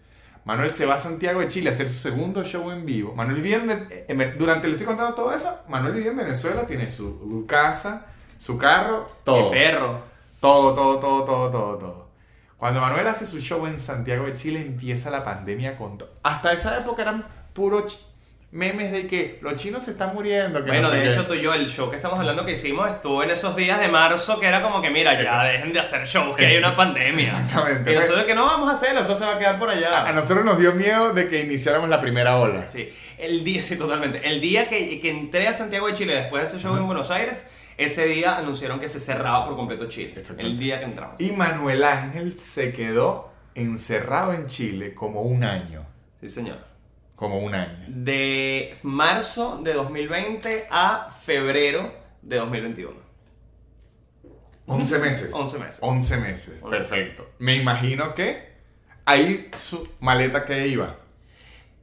[0.47, 3.15] Manuel se va a Santiago de Chile a hacer su segundo show en vivo.
[3.15, 3.89] Manuel vivía en,
[4.21, 5.55] en- durante le estoy contando todo eso.
[5.69, 8.07] Manuel vivía en Venezuela, tiene su casa,
[8.39, 9.51] su carro, todo.
[9.51, 10.01] Qué perro.
[10.41, 12.07] Todo, todo, todo, todo, todo, todo.
[12.57, 16.11] Cuando Manuel hace su show en Santiago de Chile, empieza la pandemia con todo.
[16.23, 18.07] Hasta esa época eran puros ch-
[18.57, 20.65] memes de que los chinos se están muriendo.
[20.65, 21.11] Que Bueno, no sé de qué.
[21.11, 23.79] hecho tú y yo, el show que estamos hablando que hicimos estuvo en esos días
[23.79, 26.75] de marzo que era como que, mira, ya dejen de hacer shows, que hay una
[26.75, 27.25] pandemia.
[27.25, 27.93] Exactamente.
[27.93, 30.07] Y nosotros que no vamos a hacerlo, eso se va a quedar por allá.
[30.09, 32.67] A nosotros nos dio miedo de que iniciáramos la primera ola.
[32.67, 32.89] Sí,
[33.19, 34.27] el día, sí, totalmente.
[34.27, 37.11] El día que, que entré a Santiago de Chile después de ese show en Buenos
[37.11, 40.15] Aires, ese día anunciaron que se cerraba por completo Chile.
[40.39, 41.17] El día que entramos.
[41.19, 45.85] Y Manuel Ángel se quedó encerrado en Chile como un año.
[46.21, 46.76] Sí, señor.
[47.17, 47.85] Como un año.
[47.89, 53.07] De marzo de 2020 a febrero de 2021.
[54.67, 55.31] 11 meses.
[55.33, 55.79] 11 meses.
[55.81, 56.63] 11 meses.
[56.63, 57.31] Perfecto.
[57.39, 58.53] Me imagino que
[59.05, 60.99] ahí su maleta que iba.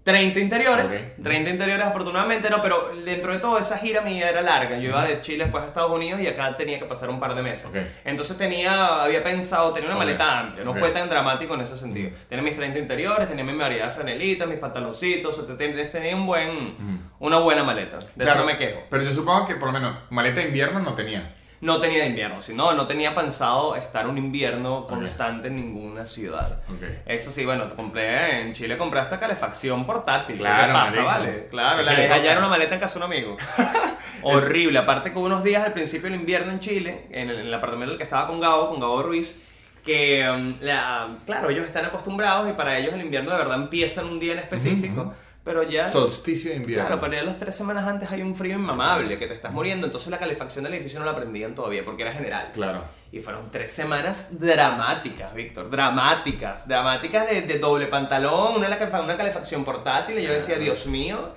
[0.04, 1.24] 30 interiores, Ok.
[1.24, 4.78] 30 interiores afortunadamente no, pero dentro de todo esa gira mía era larga.
[4.78, 7.34] Yo iba de Chile después a Estados Unidos y acá tenía que pasar un par
[7.36, 7.66] de meses.
[7.66, 7.78] Ok.
[8.04, 10.04] Entonces tenía, había pensado, tenía una Ok.
[10.04, 12.12] maleta amplia, no fue tan dramático en ese sentido.
[12.28, 16.16] Tenía mis 30 interiores, tenía mi variedad de franelitas, mis pantaloncitos, o sea, ten- tenía
[16.18, 16.76] un buen,
[17.20, 17.98] una buena maleta.
[18.00, 18.84] De eso Claro, no me quejo.
[18.90, 21.30] Pero yo supongo que por lo menos maleta de invierno no tenía.
[21.64, 26.60] No tenía invierno, sino no tenía pensado estar un invierno constante en ninguna ciudad.
[26.70, 26.84] Ok.
[27.06, 30.38] Eso sí, bueno, te compré en Chile compré hasta calefacción portátil.
[30.38, 31.06] Claro, ¿Qué pasa, marico.
[31.06, 31.48] vale?
[31.50, 33.38] Claro, Es la dejé allá en una maleta en casa de un amigo.
[34.24, 34.78] Horrible.
[34.80, 37.54] Aparte que hubo unos días al principio del invierno en Chile, en el, en el
[37.54, 39.36] apartamento en el que estaba con Gabo, con Gabo Ruiz,
[39.84, 44.02] que, um, la- claro, ellos están acostumbrados y para ellos el invierno de verdad empieza
[44.02, 45.14] en un día en específico.
[45.44, 45.88] Pero ya...
[45.88, 46.86] Solsticio de invierno.
[46.86, 49.86] Claro, pero ya las tres semanas antes hay un frío inmamable, que te estás muriendo,
[49.86, 52.52] entonces la calefacción del edificio no la prendían todavía porque era general.
[52.54, 52.84] Claro.
[53.12, 59.64] Y fueron tres semanas dramáticas, Víctor, dramáticas, dramáticas de, de doble pantalón, una, una calefacción
[59.64, 61.36] portátil, y yo decía, Dios mío,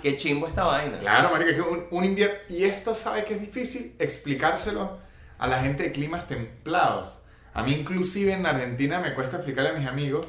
[0.00, 0.98] qué chimbo esta vaina.
[0.98, 2.36] Claro, marico, es que un, un invierno...
[2.48, 4.98] Y esto sabe que es difícil explicárselo
[5.38, 7.18] a la gente de climas templados.
[7.54, 10.26] A mí inclusive en Argentina me cuesta explicarle a mis amigos,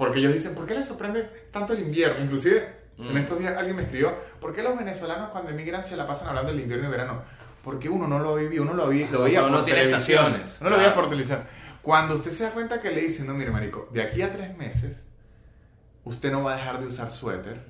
[0.00, 2.24] porque ellos dicen, ¿por qué les sorprende tanto el invierno?
[2.24, 3.18] Inclusive en Mm.
[3.18, 6.50] estos días alguien me escribió, ¿por qué los venezolanos cuando emigran se la pasan hablando
[6.52, 7.22] del invierno y verano?
[7.62, 10.18] Porque uno no lo vivía, uno lo, vi- lo veía por tiene televisión.
[10.24, 11.02] estaciones, Uno lo veía claro.
[11.02, 11.44] por televisión.
[11.82, 14.56] Cuando usted se da cuenta que le dicen, no, mire, marico, de aquí a tres
[14.56, 15.04] meses,
[16.04, 17.60] usted no va a dejar de usar suéter.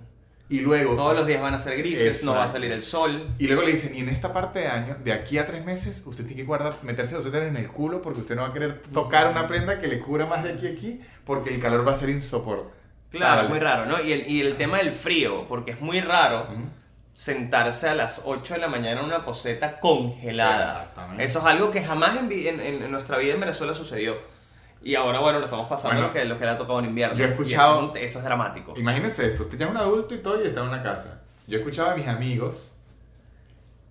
[0.51, 0.95] Y luego...
[0.97, 3.29] Todos los días van a ser grises, no va a salir el sol.
[3.39, 6.03] Y luego le dicen, y en esta parte de año, de aquí a tres meses,
[6.05, 8.53] usted tiene que guardar, meterse los suéteres en el culo porque usted no va a
[8.53, 11.87] querer tocar una prenda que le cubra más de aquí a aquí porque el calor
[11.87, 12.73] va a ser insoportable.
[13.11, 14.01] Claro, muy raro, ¿no?
[14.03, 16.47] Y el, y el tema del frío, porque es muy raro
[17.15, 20.73] sentarse a las 8 de la mañana en una poseta congelada.
[20.83, 21.25] Exactamente.
[21.25, 24.17] Eso es algo que jamás en- en nuestra vida en Venezuela sucedió.
[24.83, 26.87] Y ahora, bueno, lo estamos pasando Bueno, lo, que, lo que le ha tocado en
[26.87, 27.15] invierno.
[27.17, 28.75] yo he escuchado- Eso, es eso es dramático.
[28.79, 31.21] Imagínense esto, usted ya es un adulto y todo y está en una casa.
[31.47, 32.71] Yo escuchaba a mis amigos,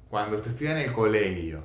[0.09, 1.63] cuando usted estudia en el colegio,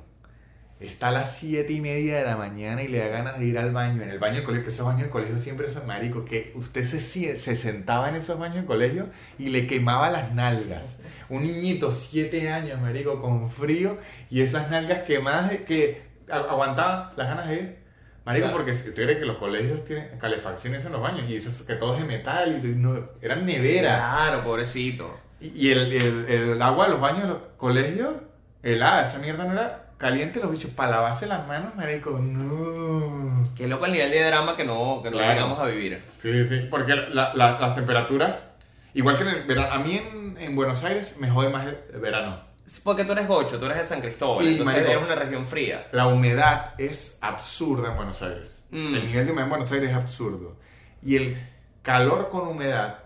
[0.79, 3.57] está a las siete y media de la mañana y le da ganas de ir
[3.57, 6.25] al baño, en el baño del colegio, que esos baños del colegio siempre son maricos,
[6.25, 6.99] que usted se,
[7.35, 9.07] se sentaba en esos baños del colegio
[9.39, 10.99] y le quemaba las nalgas.
[11.29, 13.97] Un niñito, siete años, marico, con frío
[14.29, 17.84] y esas nalgas quemadas que aguantaban las ganas de ir.
[18.25, 18.57] Marico, Claro.
[18.57, 21.75] porque si usted cree que los colegios tienen calefacciones en los baños y esas que
[21.75, 23.99] todo es de metal y no- eran neveras.
[23.99, 25.19] Claro, pobrecito.
[25.39, 28.15] Y y el, el, el agua de los baños de los colegios,
[28.63, 33.49] helada, esa mierda no era caliente, los bichos, para lavarse las manos, marico, no.
[33.55, 35.33] Qué loco el nivel de drama que no, que no Claro.
[35.33, 36.01] llegamos a vivir.
[36.17, 38.51] Sí, sí, porque la- la- las temperaturas,
[38.93, 41.99] igual que en el verano, a mí en, en Buenos Aires me jode más el
[41.99, 42.39] verano.
[42.83, 45.47] Porque tú eres gocho, tú eres de San Cristóbal, Y, entonces marico, eres una región
[45.47, 45.87] fría.
[45.91, 48.65] La humedad es absurda en Buenos Aires.
[48.71, 48.95] Mm.
[48.95, 50.57] El nivel de humedad en Buenos Aires es absurdo.
[51.03, 51.37] Y el
[51.83, 53.05] calor con humedad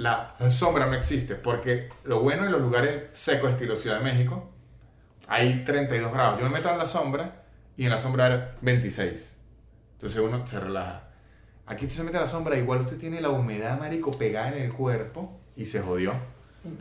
[0.00, 4.50] la sombra no existe, porque lo bueno en los lugares secos, estilo Ciudad de México,
[5.28, 6.40] hay 32 grados.
[6.40, 7.42] Yo me meto en la sombra
[7.76, 9.36] y en la sombra hay 26.
[9.92, 11.10] Entonces uno se relaja.
[11.66, 14.62] Aquí usted se mete a la sombra, igual usted tiene la humedad, marico, pegada en
[14.62, 16.14] el cuerpo y se jodió.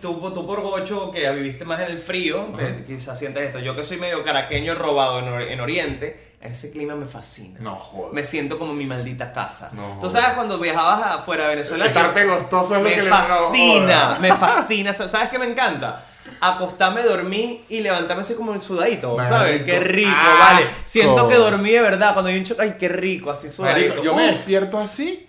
[0.02, 2.76] Tú, tú por gocho que viviste más en el frío, te- Ajá.
[2.86, 3.60] quizás sientes esto.
[3.60, 7.60] Yo que soy medio caraqueño robado en, or- en Oriente, ese clima me fascina.
[7.62, 8.12] No jodas.
[8.12, 9.70] Me siento como en mi maldita casa.
[9.72, 11.86] No Tú sabes cuando viajabas afuera de Venezuela.
[11.86, 14.20] Estar pegostoso es lo me que le fascina, no jodas.
[14.20, 14.92] me fascina.
[14.94, 16.06] ¿Sabes qué me encanta?
[16.42, 19.64] Acostarme, dormir y levantarme así como el sudadito, Marico, ¿sabes?
[19.64, 20.40] Qué rico, asco.
[20.40, 20.66] vale.
[20.84, 22.12] Siento que dormí de verdad.
[22.14, 23.90] Cuando hay un choque, ay, qué rico, así sudadito.
[23.96, 25.29] Marico, yo me despierto así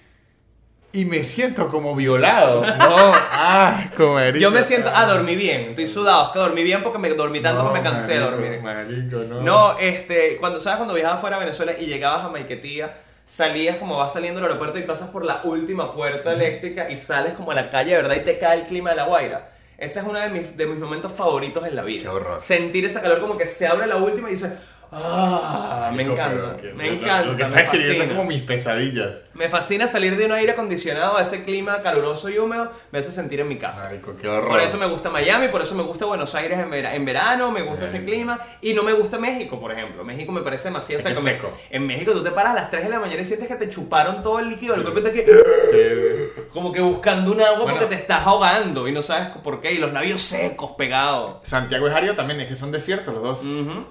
[0.93, 2.65] y me siento como violado.
[2.65, 4.39] No, asco, marico.
[4.39, 7.41] Yo me siento, ah, dormí bien, estoy sudado, es que dormí bien porque me dormí
[7.41, 8.61] tanto No, que me cansé de dormir.
[8.61, 9.41] Marico, no.
[9.41, 13.97] No, este, cuando sabes cuando viajabas fuera de Venezuela y llegabas a Maiquetía, salías como
[13.97, 17.55] vas saliendo del aeropuerto y pasas por la última puerta eléctrica y sales como a
[17.55, 18.17] la calle, ¿verdad?
[18.17, 19.53] Y te cae el clima de la Guaira.
[19.79, 22.03] Ese es uno de mis, de mis momentos favoritos en la vida.
[22.03, 22.41] Qué horror.
[22.41, 24.53] Sentir ese calor como que se abre la última y dices,
[24.93, 29.23] ah, me encanta, que- me lo- encanta, Lo que estás escribiendo es como mis pesadillas.
[29.35, 33.11] Me fascina salir de un aire acondicionado a ese clima caluroso y húmedo, me hace
[33.13, 33.85] sentir en mi casa.
[33.85, 34.49] Marico, qué horror.
[34.51, 37.51] Por eso me gusta Miami, por eso me gusta Buenos Aires en, vera- en verano,
[37.51, 38.17] me gusta ese Bien.
[38.17, 40.05] clima y no me gusta México, por ejemplo.
[40.05, 41.21] México me parece demasiado seco.
[41.23, 41.53] seco.
[41.71, 43.69] En México tú te paras a las 3 de la mañana y sientes que te
[43.71, 46.43] chuparon todo el líquido del cuerpo y te que Sí.
[46.53, 47.79] como que buscando un agua Bueno.
[47.79, 51.37] porque te estás ahogando y no sabes por qué y los labios secos pegados.
[51.43, 53.41] Santiago y Jario también, es que son desiertos los dos.
[53.45, 53.85] Ujú.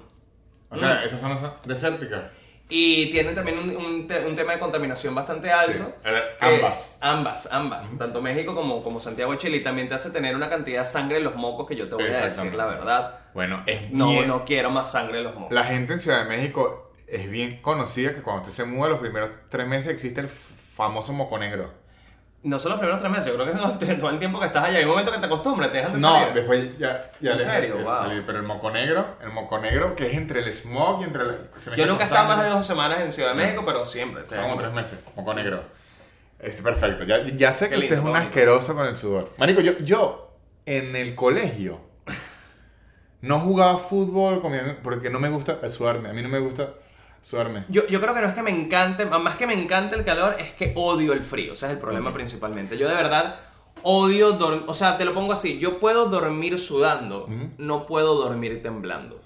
[0.70, 2.26] O sea, esas zonas son desérticas.
[2.72, 5.72] Y tienen también un, un te- un tema de contaminación bastante alto.
[5.72, 6.96] Sí, eh, que- ambas.
[7.00, 7.90] Ambas, ambas.
[7.98, 9.56] Tanto México como, como Santiago de Chile.
[9.56, 11.96] Y también te hace tener una cantidad de sangre en los mocos que yo te
[11.96, 12.56] voy a decir Exactamente.
[12.56, 13.18] la verdad.
[13.34, 15.52] Bueno, es No, bien- no quiero más sangre en los mocos.
[15.52, 19.00] La gente en Ciudad de México es bien conocida que cuando usted se muda los
[19.00, 21.72] primeros tres meses existe el f- famoso moco negro.
[22.42, 24.64] No son los primeros tres meses, yo creo que no, todo el tiempo que estás
[24.64, 24.78] allá.
[24.78, 26.32] Hay un momento que te acostumbras, te dejan de No, salir.
[26.34, 27.76] después ya, ya ¿En serio?
[27.76, 27.96] de Wow.
[27.96, 28.22] salir.
[28.24, 31.70] Pero el moco negro, el moco negro que es entre el smog y entre se
[31.70, 34.24] mezcla Yo nunca he estado más de dos semanas en Ciudad de México, pero siempre.
[34.24, 35.62] Son como tres meses, moco negro.
[36.38, 37.04] Este, perfecto.
[37.04, 38.28] Ya, ya sé que usted es lindo, un bonito.
[38.28, 39.30] asqueroso con el sudor.
[39.36, 41.78] Marico, yo, yo en el colegio
[43.20, 46.08] no jugaba fútbol con mi amigo porque no me gusta sudarme.
[46.08, 46.70] A mí no me gusta
[47.22, 47.64] sudarme.
[47.68, 50.36] Yo, yo creo que no es que me encante, más que me encante el calor,
[50.38, 51.52] es que odio el frío.
[51.52, 52.76] O sea, es el problema principalmente.
[52.78, 53.40] Yo de verdad
[53.82, 54.64] odio dormir.
[54.66, 57.28] O sea, te lo pongo así: yo puedo dormir sudando,
[57.58, 59.20] no puedo dormir temblando.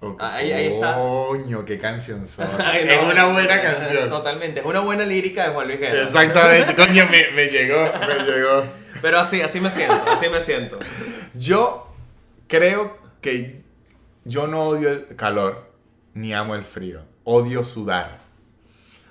[0.00, 0.22] Ok.
[0.22, 0.94] Ahí- ahí está.
[0.94, 2.46] Coño, qué canción son.
[2.64, 4.08] Ay, es una buena canción.
[4.08, 4.60] Totalmente.
[4.60, 6.02] Es una buena lírica de Juan Luis Guerra.
[6.02, 8.64] Exactamente, coño, me, me llegó, me llegó.
[9.02, 10.78] Pero así, así me siento, así me siento.
[11.34, 11.88] Yo
[12.46, 13.62] creo que
[14.24, 15.70] yo no odio el calor
[16.14, 17.02] ni amo el frío.
[17.30, 18.20] Odio sudar.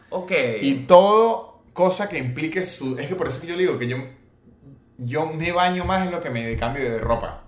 [0.10, 0.32] Ok.
[0.62, 3.04] Y todo cosa que implique sudar.
[3.04, 3.98] Es que por eso que yo le digo que yo,
[4.98, 7.44] yo me baño más en lo que me cambio de ropa.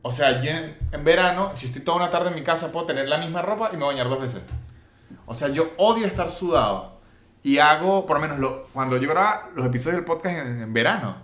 [0.00, 2.86] O sea, yo en, en verano, si estoy toda una tarde en mi casa, puedo
[2.86, 4.42] tener la misma ropa y me bañar dos veces.
[5.26, 7.00] O sea, yo odio estar sudado.
[7.42, 10.72] Y hago, por lo menos, lo- cuando yo grababa los episodios del podcast en, en
[10.72, 11.16] verano,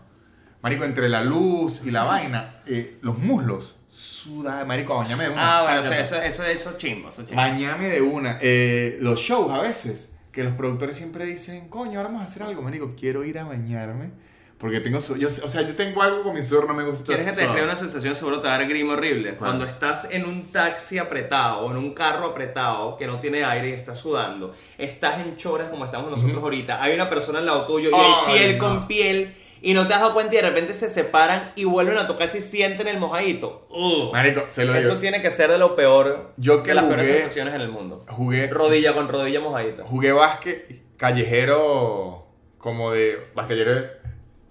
[0.63, 5.59] Marico, entre la luz y la vaina, eh, los muslos, suda, Marico, bañame de una.
[5.59, 7.41] Ah, bueno, o sea, eso, eso, eso es chimbo, eso es chimbo.
[7.43, 8.39] Bañame de una.
[8.41, 12.43] Eh, los shows a veces, que los productores siempre dicen, coño, ahora vamos a hacer
[12.43, 12.63] algo.
[12.63, 14.11] Marico, quiero ir a bañarme.
[14.59, 17.05] Porque tengo su- yo, O sea, yo tengo algo con mi sudor, no me gusta.
[17.07, 18.15] ¿Quieres que te describa una sensación?
[18.15, 19.35] Seguro te va a dar grima horrible.
[19.37, 23.71] Cuando estás en un taxi apretado o en un carro apretado que no tiene aire
[23.71, 26.45] y estás sudando, estás en choras como estamos nosotros Ujú.
[26.45, 28.65] ahorita, hay una persona al lado tuyo y Ay, hay piel no.
[28.69, 31.99] con piel y no te has dado cuenta y de repente se separan y vuelven
[31.99, 33.67] a tocar y sienten el mojadito.
[33.71, 34.13] Ugh.
[34.13, 34.89] Marico, se lo digo.
[34.89, 37.61] Eso tiene que ser de lo peor, Yo que de las peores jugué- sensaciones en
[37.61, 38.05] el mundo.
[38.09, 39.85] Jugué, Rodilla con rodilla mojadita.
[39.85, 42.27] jugué básquet callejero
[42.59, 43.91] como de basquetero de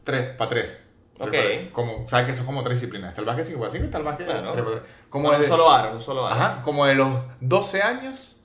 [0.04, 0.80] 3 para 3.
[1.19, 1.34] Ok.
[1.74, 3.10] Como, ¿Sabes que eso es como tres disciplinas?
[3.10, 4.52] Está el básquet 5 para 5 y está el básquet Claro.
[4.54, 4.91] 3 para 3.
[5.10, 6.36] Como un de- solo aro, un solo aro.
[6.36, 7.10] Ajá, como de los
[7.41, 8.41] 12 años,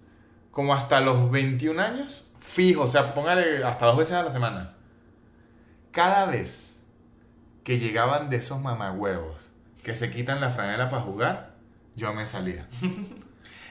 [0.50, 4.74] como hasta los 21 años, fijo, o sea, póngale hasta dos veces a la semana.
[5.94, 6.82] Cada vez
[7.62, 9.50] que llegaban de esos mamagüevos
[9.82, 11.50] que se quitan la franela para jugar,
[11.96, 12.66] yo me salía.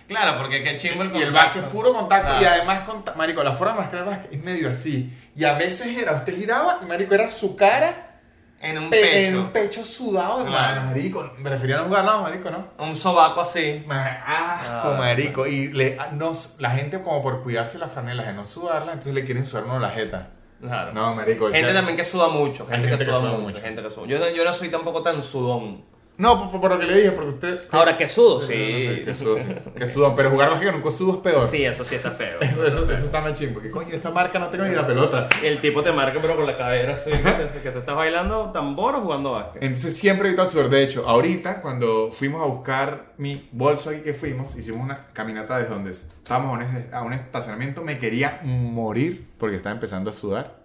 [0.06, 1.34] Claro, porque qué chimbo el Y el contacto.
[1.48, 2.42] básquet es puro contacto Claro.
[2.44, 5.12] y además, conta- marico, la forma de marcar el básquet es medio así.
[5.34, 8.20] Y a veces era, usted giraba y marico era su cara
[8.60, 9.28] En un pe- pecho.
[9.30, 10.82] en un pecho sudado Claro.
[10.84, 11.32] marico.
[11.42, 12.68] Preferían no jugar, no, marico, no.
[12.86, 13.86] Un sobaco así.
[13.90, 15.48] Asco, Ah, marico.
[15.48, 19.14] Y le, a- nos, la gente, como por cuidarse las franelas de no sudarla, entonces
[19.14, 20.32] le quieren sudar uno la jeta.
[20.64, 20.94] Claro.
[20.94, 21.52] No, marico.
[21.52, 22.66] Gente también que suda mucho.
[22.68, 23.38] Gente, que, suda mucho.
[23.40, 23.62] mucho.
[23.62, 24.08] Gente que suda.
[24.08, 25.84] Yo, no- yo no soy tampoco tan sudón.
[26.16, 27.60] No, por, por lo que le dije, porque usted...
[27.72, 29.02] Ahora, que sudo, Sí, sí.
[29.04, 29.46] Que sudo, sí.
[29.76, 31.48] Que sudo, pero jugar básquet con un sudo es peor.
[31.48, 32.40] Sí, eso sí está feo.
[32.40, 33.60] Eso, eso, eso está más chimbo.
[33.60, 35.28] Que coño, esta marca no tengo ni la pelota.
[35.44, 37.10] El tipo te marca, pero con la cadera, así.
[37.10, 39.64] Que, te- que tú estás bailando tambor o jugando básquet.
[39.64, 40.70] Entonces siempre he evitado sudor.
[40.70, 45.58] De hecho, ahorita cuando fuimos a buscar mi bolso aquí que fuimos, hicimos una caminata
[45.58, 50.14] desde donde estábamos a un, a un estacionamiento, me quería morir porque estaba empezando a
[50.14, 50.58] sudar.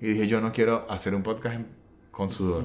[0.00, 1.60] Y dije, yo no quiero hacer un podcast
[2.12, 2.64] con sudor.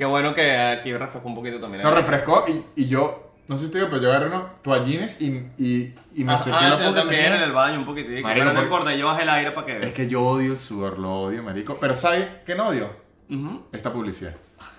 [0.00, 1.82] Qué bueno que aquí refrescó un poquito también.
[1.82, 5.20] Nos refrescó y, y yo, no sé si te digo, pero yo agarré unos toallines
[5.20, 5.26] y,
[5.58, 8.22] y, y me sequé ah, la yo también tenía- en el baño un poquitico.
[8.22, 9.92] Marico, pero no porque- importa, llevas el aire para que Es veas.
[9.94, 11.76] que yo odio el sudor, lo odio, marico.
[11.78, 12.88] Pero ¿sabes qué no odio?
[13.28, 13.66] Ujú.
[13.72, 14.32] Esta publicidad.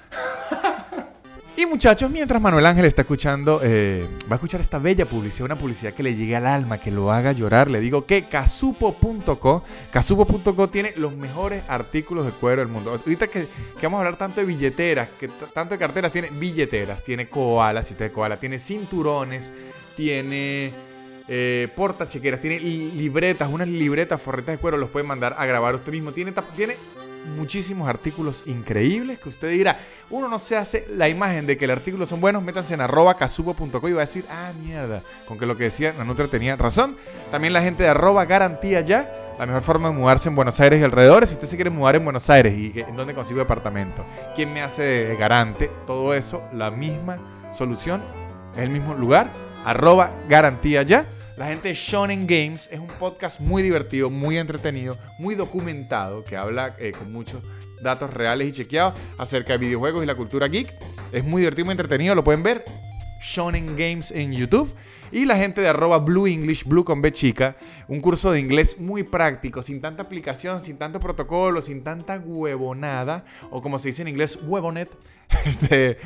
[1.62, 5.56] Y muchachos, mientras Manuel Ángel está escuchando, eh, va a escuchar esta bella publicidad, una
[5.60, 10.70] publicidad que le llegue al alma, que lo haga llorar, le digo que casupo.co, casupo.co
[10.72, 12.90] tiene los mejores artículos de cuero del mundo.
[12.90, 13.48] Ahorita que,
[13.84, 17.94] vamos a hablar tanto de billeteras, que tanto de carteras, tiene billeteras, tiene koalas, si
[17.94, 19.54] usted koala, tiene cinturones,
[19.96, 20.74] tiene
[21.28, 25.76] eh, portachequeras, tiene li- libretas, unas libretas, forretas de cuero, los puede mandar a grabar
[25.76, 26.12] usted mismo.
[26.12, 26.76] Tiene, tiene
[27.26, 29.80] muchísimos artículos increíbles que usted dirá,
[30.10, 33.16] uno no se hace la imagen de que el artículo son buenos, métanse en arroba
[33.16, 36.98] casupo.co y va a decir, ah, mierda, con que lo que decía Nanutra tenía razón.
[37.30, 40.80] También la gente de arroba garantía ya, la mejor forma de mudarse en Buenos Aires
[40.80, 41.30] y alrededores.
[41.30, 44.06] Si usted se quiere mudar en Buenos Aires y en dónde consigo departamento,
[44.36, 45.72] ¿quién me hace de garante?
[45.88, 48.02] Todo eso, la misma solución,
[48.56, 49.30] el mismo lugar,
[49.66, 51.06] arroba garantía ya.
[51.38, 56.36] La gente de Shonen Games es un podcast muy divertido, muy entretenido, muy documentado, que
[56.36, 57.42] habla eh, con muchos
[57.82, 60.74] datos reales y chequeados acerca de videojuegos y la cultura geek.
[61.12, 62.66] Es muy divertido, muy entretenido, lo pueden ver.
[63.24, 64.76] Shonen Games en YouTube.
[65.14, 67.56] Y la gente de arroba Blue English, Blue con B chica,
[67.88, 73.26] un curso de inglés muy práctico, sin tanta aplicación, sin tanto protocolo, sin tanta huevonada,
[73.50, 74.90] o como se dice en inglés, huevonet.
[75.46, 75.98] Este,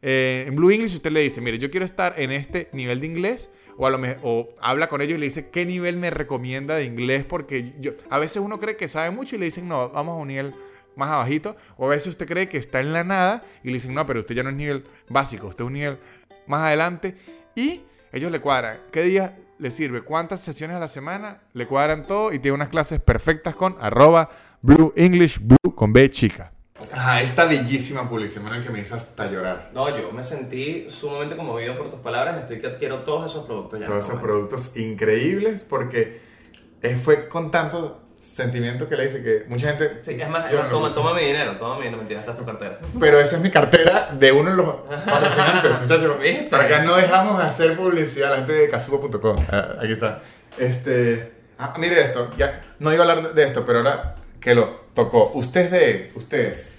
[0.00, 3.06] eh, en Blue English usted le dice, mire, yo quiero estar en este nivel de
[3.06, 7.72] inglés, o, habla con ellos y le dice qué nivel me recomienda de inglés, porque
[8.10, 10.54] a veces uno cree que sabe mucho y le dicen, no, vamos a un nivel
[10.96, 13.94] más abajito, o a veces usted cree que está en la nada y le dicen,
[13.94, 15.98] no, pero usted ya no es nivel básico, usted es un nivel
[16.46, 17.16] más adelante,
[17.54, 17.82] y
[18.12, 18.78] ellos le cuadran.
[18.90, 22.68] Qué día le sirve, cuántas sesiones a la semana, le cuadran todo y tiene unas
[22.68, 24.28] clases perfectas con arroba
[24.60, 26.51] Blue English Blue con B chica.
[26.94, 29.70] Ah, esta bellísima publicidad, que me hizo hasta llorar.
[29.74, 32.38] No, yo me sentí sumamente conmovido por tus palabras.
[32.38, 33.86] Estoy que adquiero todos esos productos ya.
[33.86, 34.26] Todos no, esos bueno.
[34.26, 36.20] productos increíbles porque
[36.82, 39.98] eh, fue con tanto sentimiento que le dice que mucha gente...
[40.02, 42.38] Sí, Yo es más, no toma, toma mi dinero, toma mi dinero, mentira, esta es
[42.38, 42.78] tu cartera.
[43.00, 44.66] Pero esa es mi cartera de uno de los
[45.04, 46.16] patrocinantes, muchachos.
[46.48, 49.36] Para acá no dejamos de hacer publicidad, la gente de casupo.com.
[49.50, 50.22] Ah, aquí está.
[50.56, 51.32] Este.
[51.58, 55.30] Ah, mire esto, ya no iba a hablar de esto, pero ahora que lo tocó.
[55.34, 56.12] Usted es de.
[56.14, 56.71] Ustedes.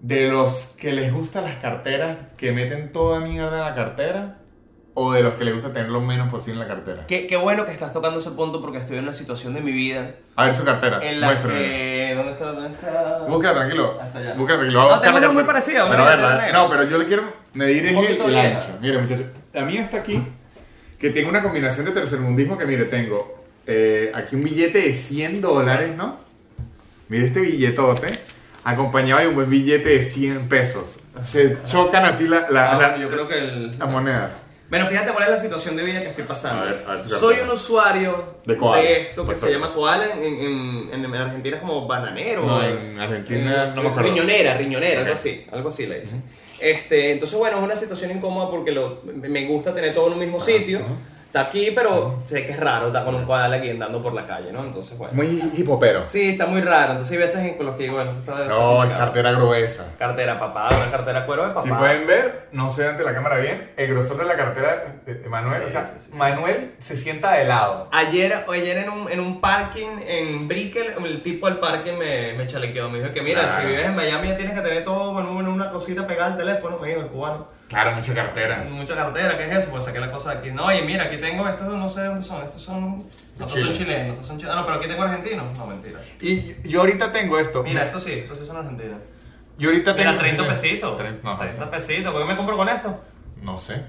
[0.00, 4.38] De los que les gustan las carteras que meten toda mierda en la cartera.
[4.94, 7.06] O de los que les gusta tener lo menos posible en la cartera.
[7.06, 9.70] Qué, qué bueno que estás tocando ese punto porque estoy en una situación de mi
[9.70, 10.98] vida A ver su cartera.
[11.02, 12.14] en la que...
[12.16, 12.52] ¿Dónde está?
[12.52, 13.18] ¿Dónde está?
[13.28, 13.96] Búscala tranquilo.
[14.00, 14.34] Hasta allá.
[14.34, 14.78] Búscala tranquilo.
[14.80, 16.52] Vamos a No, tengo una muy parecida, Pero a ver.
[16.52, 17.22] No, pero yo le quiero
[17.54, 18.70] medir el, el ancho.
[18.80, 19.26] Mire, muchachos.
[19.54, 20.20] A mí está aquí
[20.98, 25.40] que tiene una combinación de tercermundismo que, mire, tengo eh, aquí un billete de 100
[25.40, 26.18] dólares, ¿no?
[27.08, 28.08] Mire este billetote.
[28.72, 30.98] Acompañado de un buen billete de 100 pesos.
[31.22, 33.78] Se chocan así la- la- Ah, la- yo creo que el...
[33.78, 34.44] las monedas.
[34.68, 36.62] Bueno, fíjate cuál es la situación de vida que estoy pasando.
[36.62, 38.82] A ver, a ver si Soy un usuario De koala.
[38.82, 42.44] esto que Pues, se llama koala en, en, en, en Argentina es como bananero.
[42.44, 44.10] No, en Argentina no me acuerdo.
[44.10, 45.18] Riñonera, riñonera, algo Ok.
[45.18, 46.22] así, algo así le dicen.
[46.60, 50.18] Este, entonces bueno, es una situación incómoda porque lo, me gusta tener todo en un
[50.18, 50.80] mismo sitio.
[51.28, 54.24] Está aquí, pero sé que es raro estar con un koala aquí andando por la
[54.24, 54.64] calle, ¿no?
[54.64, 55.12] Entonces bueno.
[55.12, 56.00] Muy hipopero.
[56.00, 56.92] Sí, está muy raro.
[56.92, 59.92] Entonces hay veces en con los que digo, bueno, esto está, está No, cartera gruesa.
[59.98, 61.62] Cartera papá, una cartera cuero de papá.
[61.64, 65.14] Si pueden ver, no sé ante la cámara bien, el grosor de la cartera de,
[65.16, 65.60] de Manuel.
[65.60, 66.10] Sí, o sea, sí, sí.
[66.14, 67.88] Manuel se sienta de lado.
[67.92, 72.46] Ayer, ayer en, un, en un parking en Brickell, el tipo del parking me, me
[72.46, 72.88] chalequeó.
[72.88, 73.60] Me dijo que mira, Claro.
[73.60, 76.78] si vives en Miami ya tienes que tener todo en una cosita pegada al teléfono,
[76.78, 77.57] me dijo el cubano.
[77.68, 78.64] Claro, mucha cartera.
[78.70, 79.70] Mucha cartera, ¿qué es eso?
[79.70, 80.50] Pues saqué la cosa de aquí.
[80.52, 82.42] No, oye, mira, aquí tengo estos, no sé dónde son.
[82.42, 83.04] Estos son.
[83.34, 83.64] Estos Chile.
[83.66, 84.56] son chilenos, estos son chilenos.
[84.60, 85.56] No, pero aquí tengo argentinos.
[85.58, 86.00] No, mentira.
[86.20, 87.62] Y yo ahorita tengo esto.
[87.62, 88.98] Mira, estos sí, estos sí son argentinos.
[89.58, 90.10] Yo ahorita tengo.
[90.12, 91.00] Mira, 30 pesitos.
[91.00, 92.12] Tre- No, 30 pesitos.
[92.12, 92.98] ¿Por qué me compro con esto?
[93.42, 93.84] no sé.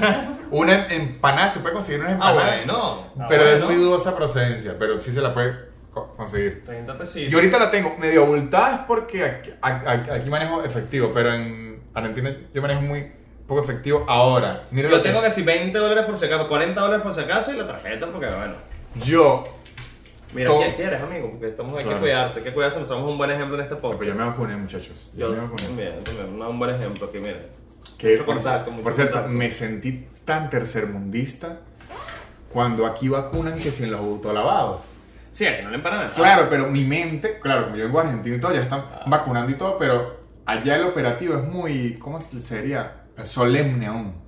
[0.50, 2.64] Una empanada, se puede conseguir unas Ah, empanadas.
[2.64, 3.06] bueno.
[3.20, 3.58] Ah, pero bueno.
[3.58, 5.56] es muy dudosa procedencia, pero sí se la puede
[5.92, 6.64] co- conseguir.
[6.64, 7.30] 30 pesitos.
[7.30, 11.82] Yo ahorita la tengo medio abultada es porque aquí, aquí- aquí manejo efectivo, pero en
[11.92, 13.12] Argentina yo manejo muy
[13.46, 14.66] poco efectivo ahora.
[14.70, 17.52] Mira Yo tengo que si 20 dólares por si acaso, 40 dólares por si acaso
[17.52, 18.54] y la tarjeta porque bueno.
[19.04, 19.44] Yo
[20.32, 21.30] Mira, todo- ¿qué quieres, amigo?
[21.30, 21.98] Porque estamos, hay Claro.
[21.98, 22.80] que cuidarse, hay que cuidarse.
[22.80, 24.08] Nos un buen ejemplo en este Pero podcast.
[24.08, 25.12] yo me vacuné, muchachos.
[25.16, 25.62] Yo, Yo me vacuné.
[25.64, 27.36] también, también, un buen ejemplo aquí, mira.
[27.98, 29.36] Que, Mucho por, contacto, mucho por cierto, contacto.
[29.38, 31.58] me sentí tan tercermundista
[32.52, 34.82] cuando aquí vacunan que sin los autolavados.
[35.30, 38.02] Sí, aquí no le empanan el Claro, pero mi mente, claro, como yo vengo a
[38.02, 39.02] Argentina y todo, ya están Ah.
[39.06, 40.16] vacunando y todo, pero
[40.46, 43.03] allá el operativo es muy, ¿cómo se- sería?
[43.24, 44.24] Solemne aún.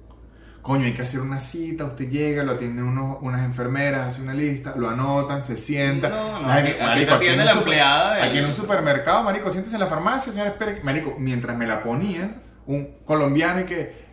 [0.62, 4.34] Coño, hay que hacer una cita, usted llega, lo atienden unos, unas enfermeras, hace una
[4.34, 6.08] lista, lo anotan, se sienta.
[6.08, 9.50] No, no, Marico, marico, aquí en la super- empleada del- Aquí en un supermercado, marico,
[9.52, 10.80] siéntese en la farmacia, señor, espere.
[10.82, 14.06] Marico, mientras me la ponían, un colombiano y que...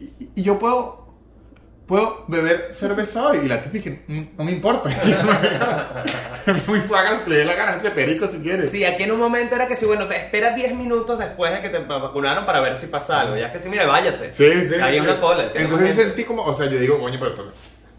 [0.00, 1.05] Y, y yo puedo...
[1.86, 4.90] Puedo beber cerveza hoy y la típica, "Mm, no me importa.
[6.66, 8.70] Muy que le dé la gana, ese perico si quieres.
[8.70, 11.68] Sí, aquí en un momento era que sí, bueno, espera 10 minutos después de que
[11.68, 13.36] te vacunaron para ver si pasa algo.
[13.36, 14.34] Ya es que sí, mira, váyase.
[14.34, 14.74] Sí, sí.
[14.82, 15.00] Hay sí.
[15.00, 15.50] una cola.
[15.54, 17.34] Entonces sentí como, o sea, yo digo, coño, pero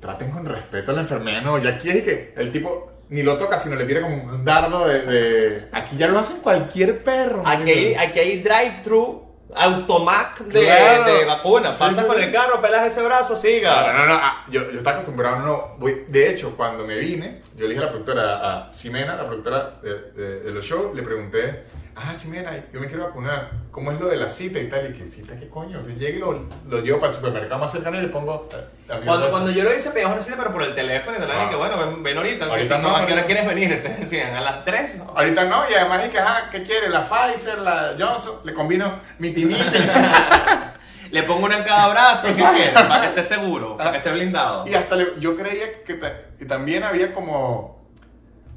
[0.01, 1.41] traten con respeto a la enfermedad.
[1.41, 4.43] No, ya aquí es que el tipo ni lo toca, sino le tira como un
[4.43, 5.01] dardo de.
[5.01, 7.43] de- Aquí ya lo hacen cualquier perro.
[7.45, 11.04] Aquí hay, aquí hay drive-thru, automac de, Claro.
[11.14, 11.70] de vacuna.
[11.70, 13.91] Pasa sí, con el carro, pelas ese brazo, siga.
[13.93, 17.41] No, no, no, ah, yo, yo estaba acostumbrado, no, voy, de hecho, cuando me vine,
[17.56, 20.95] yo le dije a la productora, a Ximena, la productora de, de- de los shows,
[20.95, 21.64] le pregunté,
[21.98, 24.89] ah, Ximena, yo me quiero vacunar, ¿cómo es lo de la cita y tal?
[24.89, 25.82] Y que cita, ¿qué coño?
[25.84, 26.39] Yo llego y
[26.70, 28.48] lo, lo llevo para el supermercado más cercano y le pongo...
[28.54, 31.20] eh, a Cuando, cuando yo lo hice, pedíamos una cita, pero por el teléfono y
[31.22, 31.45] tal, Ah.
[31.45, 32.45] y que bueno, ven, ven ahorita.
[32.45, 33.82] Ahorita que si no, ¿A qué hora quieres venir?
[33.84, 35.04] Te decían, a las 3.
[35.16, 36.89] Ahorita no, y además es que, ajá, ¿qué quiere?
[36.89, 39.80] La Pfizer, la Johnson, le combino mi timite.
[41.12, 44.12] Le pongo una en cada brazo, si quieres, para que esté seguro, para que esté
[44.12, 44.66] blindado.
[44.68, 45.98] y hasta le- yo creía que,
[46.38, 47.76] que también había como,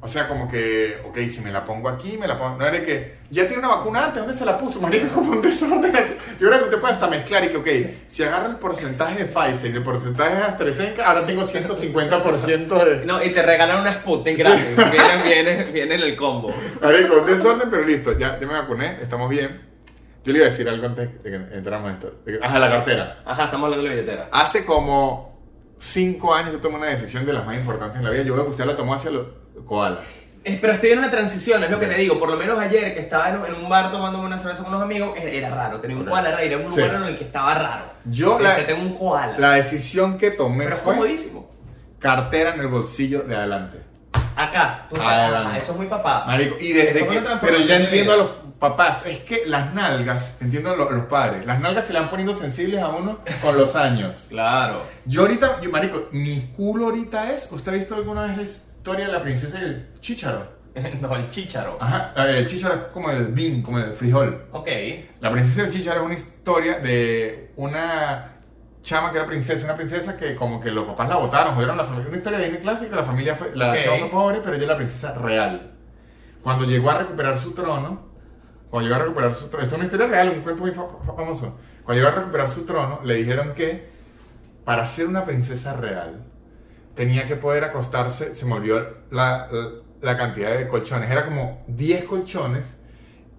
[0.03, 2.83] o sea, como que, ok, si me la pongo aquí, me la pongo, no era
[2.83, 4.81] que, ya tiene una vacuna antes, ¿dónde se la puso?
[4.81, 5.93] Marico, es como un desorden.
[6.39, 7.67] Yo creo que usted puede hasta mezclar y que, ok,
[8.07, 13.05] si agarra el porcentaje de Pfizer y el porcentaje de AstraZeneca, ahora tengo 150% de...
[13.05, 14.75] No, y te regalan una Sputnik gratis.
[14.75, 16.51] Viene, viene, viene en el combo.
[16.81, 19.69] Marico, un desorden, pero listo, ya, ya me vacuné, estamos bien.
[20.23, 22.13] Yo le iba a decir algo antes de que entramos en esto.
[22.43, 23.21] Ajá, la cartera.
[23.23, 24.29] Ajá, estamos hablando de la billetera.
[24.31, 25.31] Hace como
[25.77, 28.23] cinco años yo tomé una decisión de las más importantes en la vida.
[28.23, 30.03] Yo creo que usted la tomó hacia los koalas.
[30.43, 32.17] Eh, Pero estoy en una transición, es lo que te digo.
[32.17, 34.71] Por lo menos ayer que estaba en, un- en un bar tomándome una cerveza con
[34.73, 35.79] unos amigos, eh, era raro.
[35.79, 36.81] Tenía un koala raro, era un Sí.
[36.81, 37.83] lugar en el que estaba raro.
[38.05, 39.37] Yo la- tengo un koala.
[39.37, 41.51] La decisión que tomé pero es fue comodísimo.
[41.99, 43.77] cartera en el bolsillo de adelante.
[44.35, 44.87] Acá.
[44.89, 45.49] tú- Adelante.
[45.53, 46.23] ah, eso es muy papá.
[46.25, 48.25] Marico, y desde fue que, una pero transformación ya de entiendo a vida.
[48.25, 51.99] los papás, es que las nalgas, entiendo a lo- los padres, las nalgas se le
[51.99, 54.25] van poniendo sensibles a uno con los años.
[54.29, 54.81] Claro.
[55.05, 59.11] Yo ahorita, yo, marico, mi culo ahorita es, ¿usted ha visto alguna vez historia de
[59.13, 60.59] la princesa y el chícharo?
[61.01, 61.77] No, el chícharo.
[61.81, 64.45] Ajá, el chícharo es como el bean, como el frijol.
[64.53, 64.67] Ok.
[65.19, 68.37] La princesa del Chícharo es una historia de una
[68.81, 71.83] chama que era princesa, una princesa que como que los papás la botaron, jodieron la
[71.83, 72.07] familia.
[72.07, 73.79] Una historia Disney clásica, la familia fue, la Ok.
[73.81, 75.71] chama fue pobre, pero ella es la princesa real.
[76.41, 78.07] Cuando llegó a recuperar su trono,
[78.69, 80.87] cuando llegó a recuperar su trono, esto es una historia real, un cuento muy fa-
[81.05, 81.59] fa- famoso.
[81.83, 83.89] Cuando llegó a recuperar su trono, le dijeron que
[84.63, 86.23] para ser una princesa real
[86.95, 88.79] tenía que poder acostarse, se me olvidó
[89.11, 89.69] la, la,
[90.01, 92.77] la cantidad de colchones, era como 10 colchones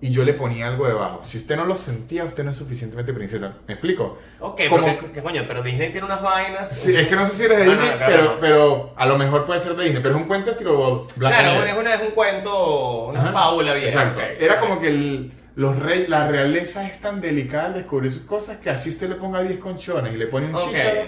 [0.00, 1.20] y yo le ponía algo debajo.
[1.22, 3.52] Si usted no lo sentía, usted no es suficientemente princesa.
[3.68, 4.18] ¿Me explico?
[4.40, 5.44] Ok, Como- porque, ¿qué coño?
[5.46, 6.76] Pero Disney tiene unas vainas.
[6.76, 8.40] Sí, es que no sé si eres de no, Disney, claro, pero, no.
[8.40, 10.02] pero a lo mejor puede ser de Disney.
[10.02, 13.32] Pero es un cuento estilo Claro, es, una, es un cuento, una Ajá.
[13.32, 13.86] fábula vieja.
[13.88, 14.20] Exacto.
[14.40, 18.56] Era como que el- los rey, la realeza es tan delicada al descubrir sus cosas
[18.56, 20.64] que así usted le ponga 10 conchones y le pone un Ok.
[20.64, 21.00] chícharo,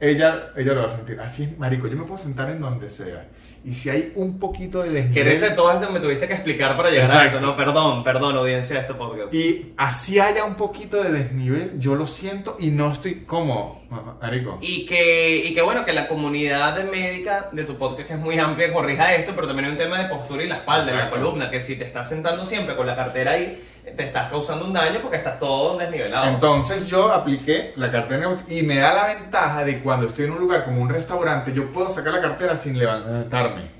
[0.00, 1.20] ella, ella lo va a sentir.
[1.20, 1.86] Así es, marico.
[1.86, 3.28] Yo me puedo sentar en donde sea.
[3.62, 5.26] Y si hay un poquito de Que desnivel...
[5.28, 7.36] en ese todo esto me tuviste que explicar para llegar a Exacto.
[7.36, 7.46] esto.
[7.46, 9.34] No, perdón, perdón, audiencia de este podcast.
[9.34, 13.82] Y así haya un poquito de desnivel, yo lo siento y no estoy como,
[14.22, 14.56] marico.
[14.62, 18.18] Y que, y que bueno, que la comunidad de médica de tu podcast que es
[18.20, 20.94] muy amplia corrija esto, pero también hay un tema de postura y la espalda, y
[20.94, 21.16] la Exacto.
[21.18, 23.62] columna, que si te estás sentando siempre con la cartera ahí,
[23.96, 26.26] te estás causando un daño porque estás todo desnivelado.
[26.28, 30.40] Entonces yo apliqué la cartera y me da la ventaja de cuando estoy en un
[30.40, 33.79] lugar como un restaurante, yo puedo sacar la cartera sin levantarme.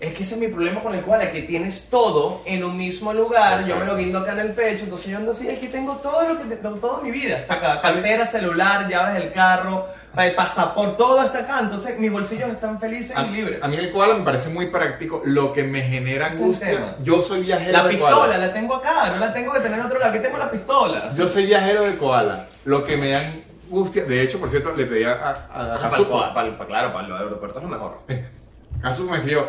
[0.00, 2.76] Es que ese es mi problema con el cual es que tienes todo en un
[2.76, 3.84] mismo lugar, yo Exacto.
[3.84, 6.38] me lo guindo acá en el pecho, entonces yo ando así, aquí tengo todo lo
[6.38, 9.86] que tengo, toda mi vida, está acá, cartera, celular, llaves del carro,
[10.16, 13.60] el pasaporte, todo está acá, entonces mis bolsillos están felices A, y libres.
[13.62, 15.20] a mí el koala me parece muy práctico.
[15.24, 18.38] Lo que me genera angustia, yo soy viajero La de pistola koala.
[18.38, 21.10] la tengo acá, no la tengo que tener en otro lado, aquí tengo la pistola.
[21.14, 22.46] Yo soy viajero de koala.
[22.64, 23.20] Lo que me da
[23.66, 26.92] angustia, de hecho, por cierto, le pedí a, a, a Ah, para para para- claro,
[26.92, 27.98] para los aeropuertos es lo mejor.
[28.82, 29.46] Kazuko me escribió,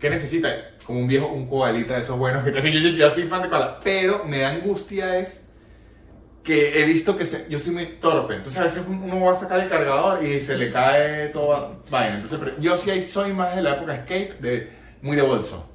[0.00, 0.48] ¿qué necesita?
[0.84, 3.24] Como un viejo, un koalita de esos buenos que te dicen, yo, yo, yo soy
[3.24, 3.78] fan de koala.
[3.84, 5.46] Pero me da angustia es
[6.42, 8.34] que he visto que se- yo soy muy torpe.
[8.34, 12.14] Entonces a veces uno va a sacar el cargador y se le cae toda vaina.
[12.16, 14.72] Entonces pero yo sí soy más de la época skate, de
[15.02, 15.70] muy de bolso.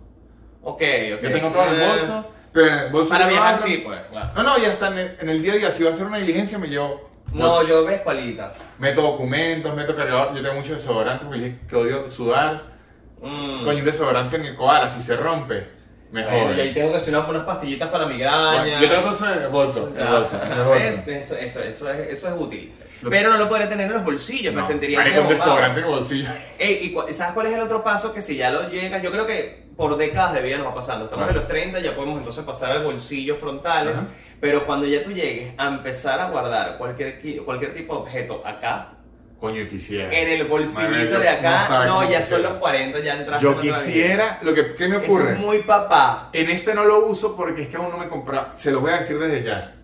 [0.64, 0.82] Ok,
[1.18, 1.22] ok.
[1.22, 4.00] Yo tengo todo en el Eh, bolso, pero en el bolso Para viajar sí, pues,
[4.12, 4.32] claro.
[4.36, 5.72] No, no, ya está en el, en el día a día.
[5.72, 7.10] Si voy a hacer una diligencia, me llevo.
[7.32, 8.54] No, yo ves cualita.
[8.80, 10.36] Meto documentos, meto cargador.
[10.36, 12.75] Yo tengo mucho desodorante porque dije que odio sudar.
[13.22, 13.64] Mm.
[13.64, 15.68] Coño, un desodorante en el koala, si se rompe,
[16.12, 16.32] mejor.
[16.34, 18.80] Bueno, y ahí tengo que hacer unas, pastillitas para migraña.
[18.80, 19.88] Yo tengo todo eso en el bolso.
[19.96, 20.80] En el bolso, en el bolso.
[20.80, 21.08] ¿ves?
[21.08, 22.74] Eso, eso, eso, es, eso es útil.
[23.10, 25.80] Pero no lo podré tener en los bolsillos, me No, sentiría marico, como un desodorante
[25.82, 26.30] en el bolsillo.
[26.60, 28.14] Ey, ¿y sabes cuál es el otro paso?
[28.14, 31.06] Que si ya lo llegas, yo creo que por décadas de vida nos va pasando.
[31.06, 33.96] Estamos en los 30, ya podemos entonces pasar al bolsillo frontales.
[33.96, 34.06] Ajá.
[34.40, 38.42] Pero cuando ya tú llegues a empezar a guardar cualquier, qui- cualquier tipo de objeto
[38.46, 38.94] acá,
[39.40, 40.12] Coño, quisiera.
[40.12, 44.40] en el bolsillito de acá, no, cómo ya son los 40, ya entraste Yo quisiera.
[44.42, 45.34] Lo que, ¿Qué me ocurre?
[45.34, 46.30] es muy papá.
[46.34, 48.54] En este no lo uso porque es que aún no me compra.
[48.56, 49.76] Se los voy a decir desde ya.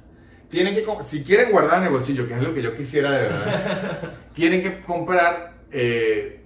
[0.50, 3.24] Tienen que, si quieren guardar en el bolsillo, que es lo que yo quisiera de
[3.24, 6.44] verdad, tienen que comprar eh,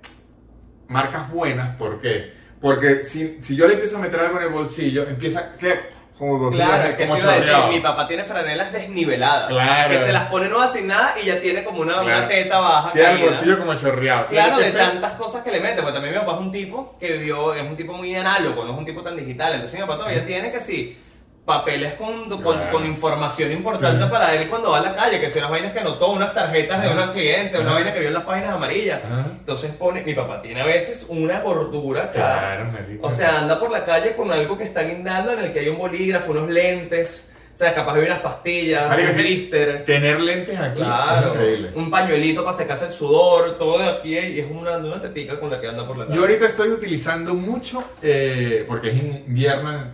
[0.88, 1.76] marcas buenas.
[1.78, 2.34] ¿Por qué?
[2.62, 5.76] Porque si, si yo le empiezo a meter algo en el bolsillo, empieza que
[6.18, 9.50] como, Claro, que eso iba a decir, mi papá tiene franelas desniveladas.
[9.50, 9.90] Claro.
[9.92, 12.92] Que se las pone nuevas sin nada y ya tiene como una, teta baja.
[12.92, 14.28] Queda el bolsillo como chorreado.
[14.28, 16.52] Claro, Tiene de ser- tantas cosas que le mete, porque también mi papá es un
[16.52, 19.80] tipo que vivió, es un tipo muy análogo, no es un tipo tan digital, entonces
[19.80, 20.98] mi papá todavía tiene que sí,
[21.46, 24.10] papeles con, con, con información importante Sí.
[24.10, 26.82] para él cuando va a la calle, que son unas vainas que anotó, unas tarjetas
[26.82, 29.02] de unos clientes, una vaina que vio en las páginas amarillas.
[29.38, 32.40] Entonces pone, mi papá tiene a veces una gordura, cara.
[32.40, 33.06] Claro, marico.
[33.08, 35.68] O sea, anda por la calle con algo que está guindando en el que hay
[35.70, 39.86] un bolígrafo, unos lentes, o sea, capaz de unas pastillas, un blister.
[39.86, 41.72] Tener lentes aquí Claro, es increíble.
[41.76, 45.52] un pañuelito para secarse el sudor, todo de aquí y es una, una tetica con
[45.52, 46.16] la que anda por la calle.
[46.18, 49.94] Yo ahorita estoy utilizando mucho, eh, porque es invierno en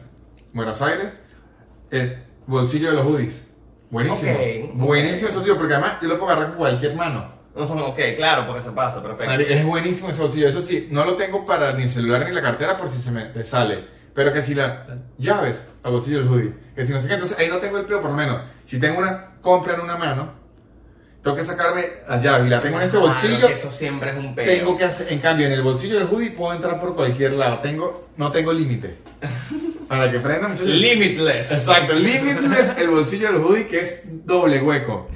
[0.53, 1.07] Buenos Aires,
[1.91, 3.47] el bolsillo de los hoodies.
[3.89, 4.31] Buenísimo.
[4.31, 4.71] Ok, ok.
[4.75, 7.41] Buenísimo eso sí, porque además yo lo puedo agarrar con cualquier mano.
[7.53, 9.33] Ok, claro, porque se pasa, perfecto.
[9.33, 10.47] Es buenísimo ese bolsillo.
[10.47, 13.11] Eso sí, no lo tengo para ni el celular ni la cartera por si se
[13.11, 13.85] me sale.
[14.13, 14.87] Pero que si la
[15.17, 17.85] llaves al bolsillo del hoodie, que si no sé qué, entonces ahí no tengo el
[17.85, 18.41] peo, por lo menos.
[18.63, 20.31] Si tengo una compra en una mano,
[21.21, 23.47] tengo que sacarme las llaves y la tengo en este Claro, bolsillo.
[23.47, 24.49] que eso siempre es un pelo.
[24.51, 27.59] Tengo que hacer, en cambio, en el bolsillo del hoodie puedo entrar por cualquier lado.
[27.59, 28.97] Tengo, no tengo límite.
[29.91, 30.69] Para que prenda muchachos.
[30.69, 31.51] Limitless.
[31.51, 35.07] Exacto, limitless el bolsillo del hoodie que es doble hueco.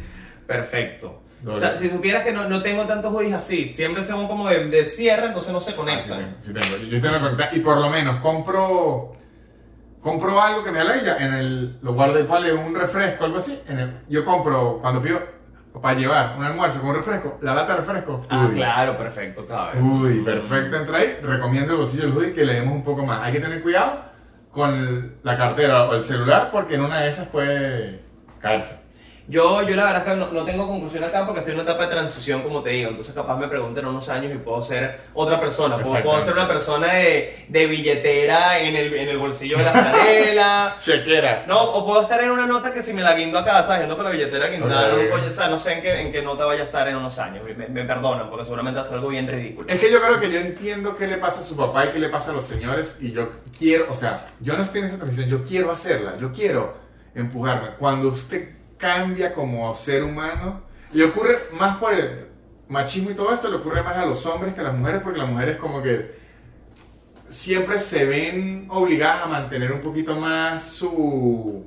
[0.45, 1.21] Perfecto.
[1.47, 4.67] O sea, si supieras que no, no tengo tantos hoodies así, siempre son como de,
[4.67, 6.17] de cierre, entonces no se Ah, sí conectan.
[6.19, 6.77] tengo, sí tengo.
[6.83, 9.13] Yo, yo tengo que conectar y por lo menos compro
[10.01, 13.59] compro algo que me aleya en el lo guardo igual de un refresco algo así.
[13.67, 15.19] En el- yo compro cuando pido
[15.81, 18.21] para llevar un almuerzo con un refresco, la lata de refresco.
[18.29, 18.55] ah, hoodie.
[18.55, 19.79] claro, perfecto, cabe.
[19.81, 21.17] Uy, perfecto, entra ahí.
[21.21, 23.21] Recomiendo el bolsillo del hoodie que le demos un poco más.
[23.21, 24.14] Hay que tener cuidado
[24.55, 27.99] con la cartera o el celular porque en una de esas puede
[28.39, 28.84] caerse.
[29.27, 31.69] Yo, yo la verdad es que no, no tengo conclusión acá porque estoy en una
[31.71, 32.89] etapa de transición, como te digo.
[32.91, 35.77] Entonces, capaz me pregunten en unos años y puedo ser otra persona.
[35.79, 39.71] Puedo, puedo ser una persona de, de billetera en el, en el bolsillo de la
[39.71, 40.75] franela.
[40.79, 41.45] Chequera.
[41.47, 43.95] No, o puedo estar en una nota que si me la guindo a casa, yendo
[43.95, 44.99] con la billetera guindada, Ok.
[45.01, 46.95] un coño, o sea, no sé en qué, en qué nota vaya a estar en
[46.97, 47.43] unos años.
[47.57, 49.67] Me, me perdonan, porque seguramente ser algo bien ridículo.
[49.67, 51.99] Es que yo creo que yo entiendo qué le pasa a su papá y qué
[51.99, 54.97] le pasa a los señores y yo quiero, o sea, yo no estoy en esa
[54.97, 56.75] transición, yo quiero hacerla, yo quiero
[57.15, 57.69] empujarme.
[57.79, 60.61] Cuando usted cambia como ser humano,
[60.91, 62.27] le ocurre más por el
[62.67, 65.19] machismo y todo esto, le ocurre más a los hombres que a las mujeres porque
[65.19, 66.15] las mujeres como que
[67.29, 71.65] siempre se ven obligadas a mantener un poquito más su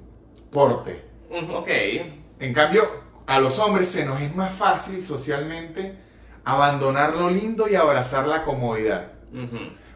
[0.50, 1.04] porte.
[1.52, 1.68] Ok.
[2.40, 2.88] En cambio,
[3.26, 5.94] a los hombres se nos es más fácil socialmente
[6.44, 9.12] abandonar lo lindo y abrazar la comodidad.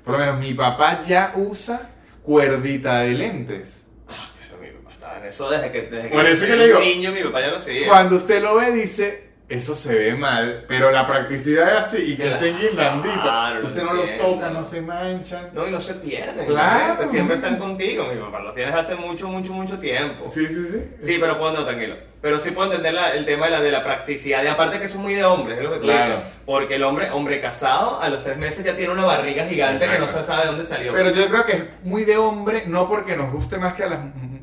[0.04, 1.90] Por lo menos mi papá ya usa
[2.22, 3.86] cuerdita de lentes.
[4.06, 7.12] Pero mi papá estaba en eso desde que, desde que eso que le digo, niño,
[7.12, 7.86] mi papá ya lo hacía.
[7.88, 12.16] Cuando usted lo ve dice, eso se ve mal, pero la practicidad es así y
[12.16, 13.20] que estén guindandito.
[13.20, 14.34] Claro, usted no los entiendo.
[14.36, 15.50] toca, no se manchan.
[15.52, 16.46] No, y no se pierden.
[16.46, 17.06] Claro.
[17.06, 18.40] Siempre están contigo, mi papá.
[18.40, 20.30] Los tienes hace mucho, mucho, mucho tiempo.
[20.30, 20.78] Sí, sí, sí.
[21.00, 21.96] Sí, pero puedo no, tranquilo.
[22.22, 24.44] Pero sí puedo entender la- el tema de la, de la practicidad.
[24.44, 26.14] Y aparte que eso es muy de hombres, es lo que tú Claro.
[26.14, 26.30] dices.
[26.46, 29.98] Porque el hombre, hombre casado, a los tres meses ya tiene una barriga gigante que
[29.98, 30.20] no Exacto.
[30.20, 30.92] se sabe de dónde salió.
[30.94, 33.88] Pero yo creo que es muy de hombre, no porque nos guste más que a
[33.88, 33.98] las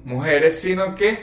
[0.09, 1.17] mujeres, sino que...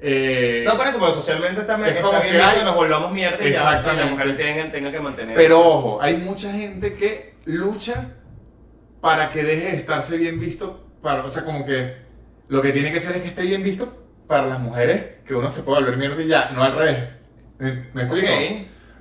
[0.00, 3.12] eh, no, por eso, porque socialmente está, Es está bien que hay- que nos volvamos
[3.12, 4.02] mierda y ya Exactamente.
[4.02, 5.36] y la mujer tenga, tenga que mantener.
[5.36, 8.10] Pero ojo, hay mucha gente que lucha
[9.00, 11.96] para que deje de estarse bien visto, para, o sea, como que
[12.48, 15.50] lo que tiene que ser es que esté bien visto para las mujeres, que uno
[15.50, 16.98] se pueda volver mierda y ya, no al revés.
[17.58, 18.28] ¿Me, me explico?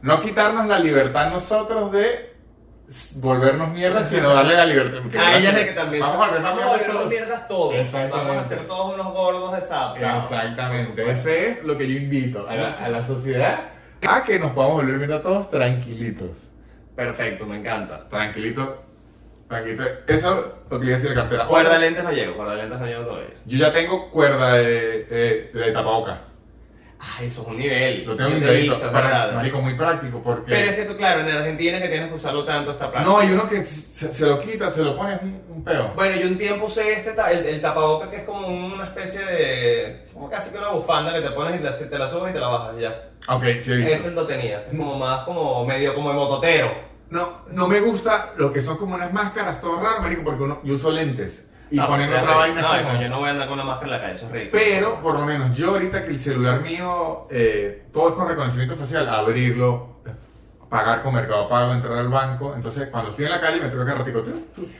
[0.01, 2.32] No quitarnos la libertad nosotros de
[3.17, 4.99] volvernos mierda, sino darle la libertad.
[4.99, 6.01] A ellas gracias- de que también.
[6.03, 7.09] Vamos a volvernos vamos a volvernos todos.
[7.09, 7.91] mierdas todos.
[8.11, 9.95] Vamos a ser todos unos gordos de sapo.
[9.97, 13.69] Exactamente, ese es lo que yo invito a la, a la sociedad
[14.05, 16.51] a que nos podamos volver mierda todos tranquilitos.
[16.95, 18.07] Perfecto, me encanta.
[18.09, 18.69] Tranquilitos.
[19.47, 19.83] Tranquilo.
[20.07, 21.45] Eso lo que le decir la cartera.
[21.47, 23.29] Cuerda de lentes no llego, cuerda de lentes no llego todavía.
[23.45, 26.17] Yo ya tengo cuerda de, de, de tapaboca.
[27.05, 28.05] Ah, eso es un nivel.
[28.05, 29.33] Lo tengo visto, Para-.
[29.33, 30.51] Marico, muy práctico porque...
[30.53, 33.05] Pero es que tú, claro, en Argentina que tienes que usarlo tanto esta plata.
[33.05, 35.91] No, hay uno que se, se lo quita, se lo pone, es un, un peo.
[35.95, 40.05] Bueno, yo un tiempo usé este, el, el tapaboca que es como una especie de.
[40.13, 42.39] como casi que una bufanda que te pones y te, te la subes y te
[42.39, 43.09] la bajas ya.
[43.27, 43.93] Ok, sí he visto.
[43.93, 46.71] Ese lo tenía, es como más como medio como de mototero.
[47.09, 50.61] No, no me gusta lo que son como unas máscaras, todo raro, marico, porque uno,
[50.63, 51.49] yo uso lentes.
[51.71, 53.53] Y No, ponen o sea, otra vaina No, como- yo no voy a andar con
[53.59, 54.61] una máscara en la calle, eso es ridículo.
[54.63, 58.75] Pero, por lo menos, yo ahorita que el celular mío, eh, todo es con reconocimiento
[58.75, 59.93] facial, abrirlo,
[60.69, 62.53] pagar con Mercado Pago, entrar al banco.
[62.55, 64.23] Entonces, cuando estoy en la calle, me tengo que ratico.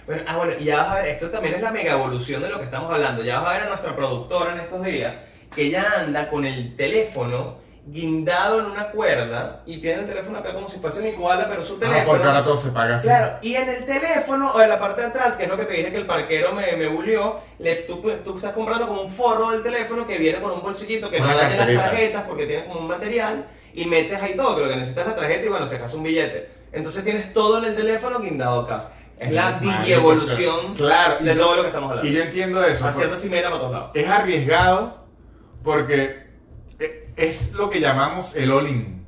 [0.07, 2.49] Bueno, ah, bueno, y ya vas a ver, esto también es la mega evolución de
[2.49, 3.23] lo que estamos hablando.
[3.23, 5.15] Ya vas a ver a nuestra productora en estos días
[5.55, 10.53] que ya anda con el teléfono guindado en una cuerda y tiene el teléfono acá
[10.53, 12.05] como si fuese un iguala, pero su Ah, teléfono.
[12.05, 13.07] porque ahora todo se paga así.
[13.07, 15.65] Claro, y en el teléfono o en la parte de atrás, que es lo que
[15.65, 19.09] te dije que el parquero me, me bulió, le, tú, tú estás comprando como un
[19.09, 22.45] forro del teléfono que viene con un bolsillito que Una no daña las tarjetas porque
[22.45, 25.45] tiene como un material y metes ahí todo, que lo que necesitas es la tarjeta
[25.45, 26.49] y bueno, sacas un billete.
[26.71, 28.91] Entonces tienes todo en el teléfono guindado acá.
[29.19, 32.09] Es la digievolución claro, de yo- todo lo que estamos hablando.
[32.09, 32.87] Y yo entiendo eso.
[32.87, 33.91] Haciendo cimera para todos lados.
[33.93, 35.03] Es arriesgado
[35.63, 36.22] porque
[37.15, 39.05] es lo que llamamos el all-in.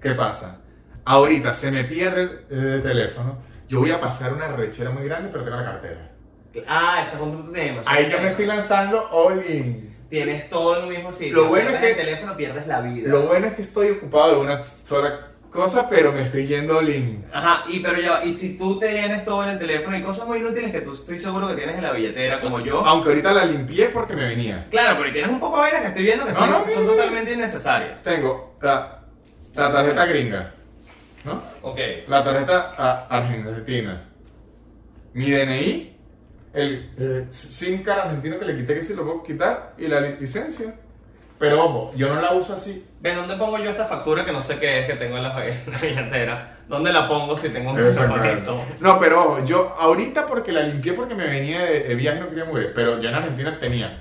[0.00, 0.60] ¿Qué pasa?
[1.04, 3.38] Ahorita se me pierde el, el teléfono,
[3.68, 6.10] yo voy a pasar una rechera muy grande, pero tengo la cartera.
[6.68, 7.82] Ah, ese es otro tema.
[7.86, 9.92] Ahí yo me estoy lanzando all-in.
[10.08, 11.34] Tienes todo en un mismo sitio.
[11.34, 13.08] Lo bueno es que- el teléfono pierdes la vida.
[13.08, 17.24] Lo bueno es que estoy ocupado de una sola cosa, pero me estoy yendo all-in.
[17.32, 20.26] Ajá, y pero ya, y si tú te tienes todo en el teléfono y cosas
[20.26, 22.84] muy inútiles que tú estoy seguro que tienes en la billetera, como yo.
[22.84, 24.66] Aunque ahorita la limpié porque me venía.
[24.70, 27.32] Claro, pero tienes un poco de vainas que estoy viendo que No, son no, totalmente
[27.32, 28.02] innecesarias.
[28.02, 29.00] Tengo la,
[29.54, 30.52] la tarjeta gringa,
[31.24, 31.40] ¿no?
[31.62, 31.78] Ok.
[32.08, 34.08] La tarjeta a- argentina.
[35.12, 35.96] Mi DNI,
[36.52, 40.00] el eh, SIM card argentino que le quité que si lo puedo quitar y la
[40.00, 40.74] li- licencia.
[41.38, 42.86] Pero ojo, yo no la uso así.
[43.00, 45.30] ¿Ves dónde pongo yo esta factura que no sé qué es que tengo en la,
[45.46, 46.56] en la billetera?
[46.68, 48.60] ¿Dónde la pongo si tengo un telefonito?
[48.80, 52.20] No, pero ojo, yo ahorita porque la limpié porque me venía de, de viaje y
[52.22, 52.72] no quería mover.
[52.72, 53.98] Pero yo en Argentina tenía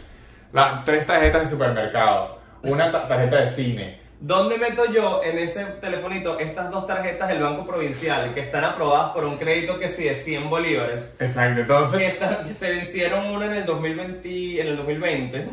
[0.53, 4.03] las tres tarjetas de supermercado, una ta- tarjeta de cine.
[4.21, 9.11] ¿Dónde meto yo en ese telefonito estas dos tarjetas del Banco Provincial que están aprobadas
[9.11, 11.13] por un crédito que sí de 100 bolívares?
[11.19, 12.01] Exacto, que, entonces.
[12.03, 15.47] están- que se vencieron una en el 2020, en el 2020.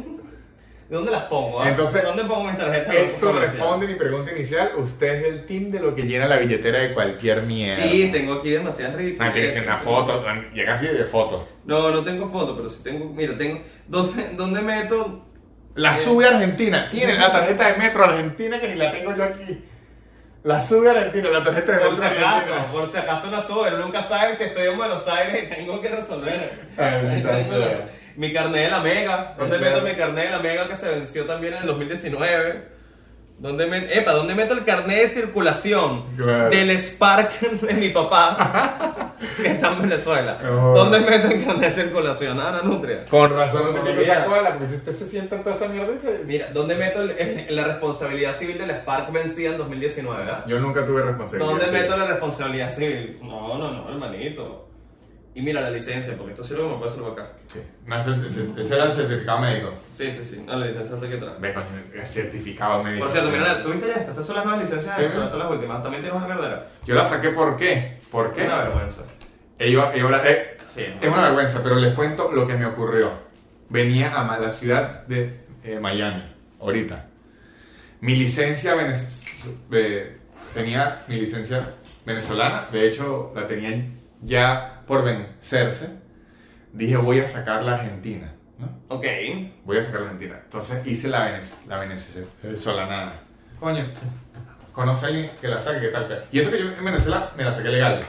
[0.91, 1.62] ¿De dónde las pongo?
[1.62, 1.68] ah?
[1.68, 2.97] Entonces, ¿dónde pongo mis tarjetas?
[2.97, 4.72] Esto responde mi pregunta inicial.
[4.76, 7.80] Usted es del team de lo que llena la billetera de cualquier mierda.
[7.84, 9.28] Sí, tengo aquí demasiadas ridículas.
[9.28, 11.47] No, tienes una foto, llega así de fotos.
[11.64, 13.05] No, no tengo foto, pero sí tengo.
[13.05, 13.62] Mira, tengo.
[13.86, 15.26] ¿Dónde, dónde meto?
[15.76, 16.88] La sube Argentina.
[16.91, 19.64] Tiene la tarjeta de Metro Argentina que ni la tengo yo aquí.
[20.43, 22.72] La sube Argentina, la tarjeta de Por Metro si acaso, Argentina.
[22.72, 23.70] por si acaso la sube.
[23.78, 26.62] Nunca sabes si estoy en Buenos Aires y tengo que resolver.
[26.76, 27.22] Ay,
[28.21, 29.35] Mi carnet de la Mega.
[29.39, 29.77] ¿Dónde Claro.
[29.77, 32.81] meto mi carnet de la Mega que se venció también en el 2019?
[33.39, 36.51] ¿Dónde meto, epa, ¿dónde meto el carnet de circulación Claro.
[36.51, 40.37] del Spark de mi papá que está en Venezuela?
[40.47, 40.75] Oh.
[40.77, 42.39] ¿Dónde meto el carnet de circulación?
[42.39, 43.07] Ah, la nutria.
[43.07, 46.21] Con razón, no esa cola, porque si usted se sienta en toda esa mierda, se-
[46.27, 50.31] Mira, ¿dónde meto el- el- la responsabilidad civil del Spark vencida en 2019?
[50.31, 50.45] ah?
[50.47, 51.49] Yo nunca tuve responsabilidad.
[51.51, 53.18] ¿Dónde meto la responsabilidad civil?
[53.23, 54.66] No, no, no, hermanito.
[55.33, 57.28] Y mira la licencia, porque esto sirve como puede hacerlo acá.
[57.47, 57.61] Sí.
[57.87, 59.74] No, ese, ese- ese era el certificado médico.
[59.93, 60.43] Sí, sí, sí.
[60.45, 61.41] No, la licencia está aquí atrás.
[61.41, 61.62] Ve con
[61.95, 63.05] el certificado médico.
[63.05, 64.11] Por cierto, mira, ¿tuviste ya esta?
[64.11, 65.01] Estas son las nuevas licencias Sí.
[65.03, 65.83] Venezuela, todas las últimas.
[65.83, 66.68] También tienes una mierdera.
[66.85, 67.99] Yo la saqué ¿por qué?
[68.11, 68.45] ¿Por qué?
[68.47, 69.03] Una vergüenza.
[69.61, 70.83] Iba- iba a- eh, Sí.
[71.01, 73.11] Es una vergüenza, pero les cuento lo que me ocurrió.
[73.68, 76.22] Venía a la ciudad de eh, Miami,
[76.61, 77.07] ahorita.
[78.01, 79.22] Mi licencia venez-
[79.72, 80.16] eh,
[80.55, 81.74] tenía mi licencia
[82.07, 83.85] venezolana, de hecho la tenía
[84.22, 85.88] ya por vencerse.
[86.72, 88.66] Dije, voy a sacar la Argentina, ¿no?
[88.97, 89.05] Ok.
[89.64, 90.41] Voy a sacar la Argentina.
[90.43, 93.12] Entonces hice la, venez- la venezolana.
[93.61, 93.86] Coño,
[94.72, 95.80] ¿conoce a alguien que la saque?
[95.82, 96.24] ¿Qué tal?
[96.32, 98.01] Y eso que yo en Venezuela me la saqué legal.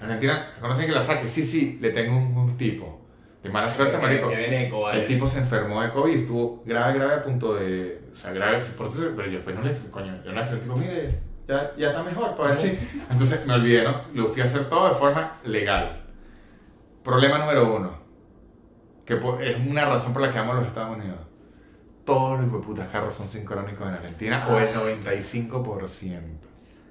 [0.00, 1.28] En Argentina, ¿conoce a alguien que la saque?
[1.28, 3.06] Sí, sí, le tengo un, un tipo.
[3.44, 4.28] De mala suerte, marico.
[4.28, 5.02] qué veneco, vale.
[5.02, 8.02] El tipo se enfermó de COVID estuvo grave, grave a punto de...
[8.12, 9.78] O sea, grave, por eso, pero yo después no le...
[9.92, 12.76] Coño, yo no le tipo, mire, ya, ya está mejor, para ver si...
[13.08, 14.00] Entonces me olvidé, ¿no?
[14.14, 16.05] Lo fui a hacer todo de forma legal.
[17.06, 17.92] Problema número uno,
[19.06, 21.18] que es una razón por la que amo los Estados Unidos.
[22.04, 26.20] Todos los putas carros son sincrónicos en Argentina, o el 95%.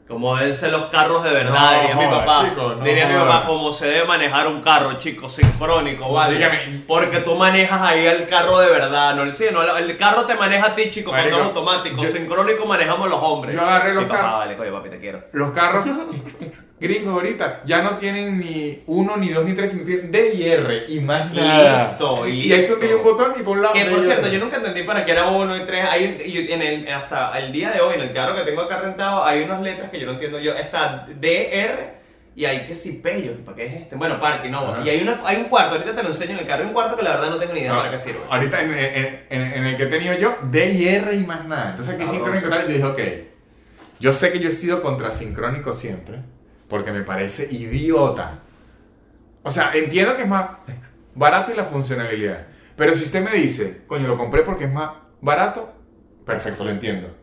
[0.07, 2.45] Como deben ser los carros de verdad, No diría mi papá.
[2.47, 6.36] chico, no diría mi papá, como se debe manejar un carro, chico, sincrónico, ¿vale?
[6.36, 6.84] Dígame.
[6.88, 10.36] Porque tú manejas ahí el carro de verdad, no el sí, no, el carro te
[10.36, 12.03] maneja a ti, chico, cuando Marico, es automático.
[12.03, 13.55] yo- sincrónico manejamos los hombres.
[13.55, 15.24] yo agarré los Mi papá, carros- vale, coño, papi, te quiero.
[15.34, 15.86] Los carros,
[16.80, 20.43] gringos ahorita ya no tienen ni uno, ni dos, ni tres, sino tienen D y
[20.43, 21.84] R y más nada.
[21.89, 22.76] Listo, y Y ahí tú listo.
[22.78, 23.73] tienes un botón y por un lado.
[23.73, 24.34] Que D por y cierto, R.
[24.36, 25.86] yo nunca entendí para qué era uno y tres.
[25.89, 28.80] Hay, y en el, hasta el día de hoy, en el carro que tengo acá
[28.82, 30.39] rentado, hay unas letras que yo no entiendo.
[30.39, 31.95] Yo, está DR
[32.36, 33.95] y hay que si P, yo, ¿para qué es este?
[33.95, 34.59] Bueno, parque, no.
[34.59, 34.82] Ajá.
[34.84, 36.73] Y hay, una, hay un cuarto, ahorita te lo enseño en el carro, hay un
[36.73, 38.19] cuarto que la verdad no tengo ni idea No, para qué sirve.
[38.30, 41.45] Ahorita en, en- en- en el que he tenido yo, D y R y más
[41.45, 41.69] nada.
[41.69, 42.99] Entonces aquí sincrónico tal, yo dije, ok.
[44.01, 46.19] Yo sé que yo he sido contrasincrónico siempre,
[46.76, 48.39] porque me parece idiota.
[49.43, 50.49] O sea, entiendo que es más
[51.13, 52.47] barato y la funcionalidad.
[52.76, 54.89] Pero si usted me dice, coño, lo compré porque es más
[55.21, 55.73] barato,
[56.26, 57.15] perfecto, lo entiendo.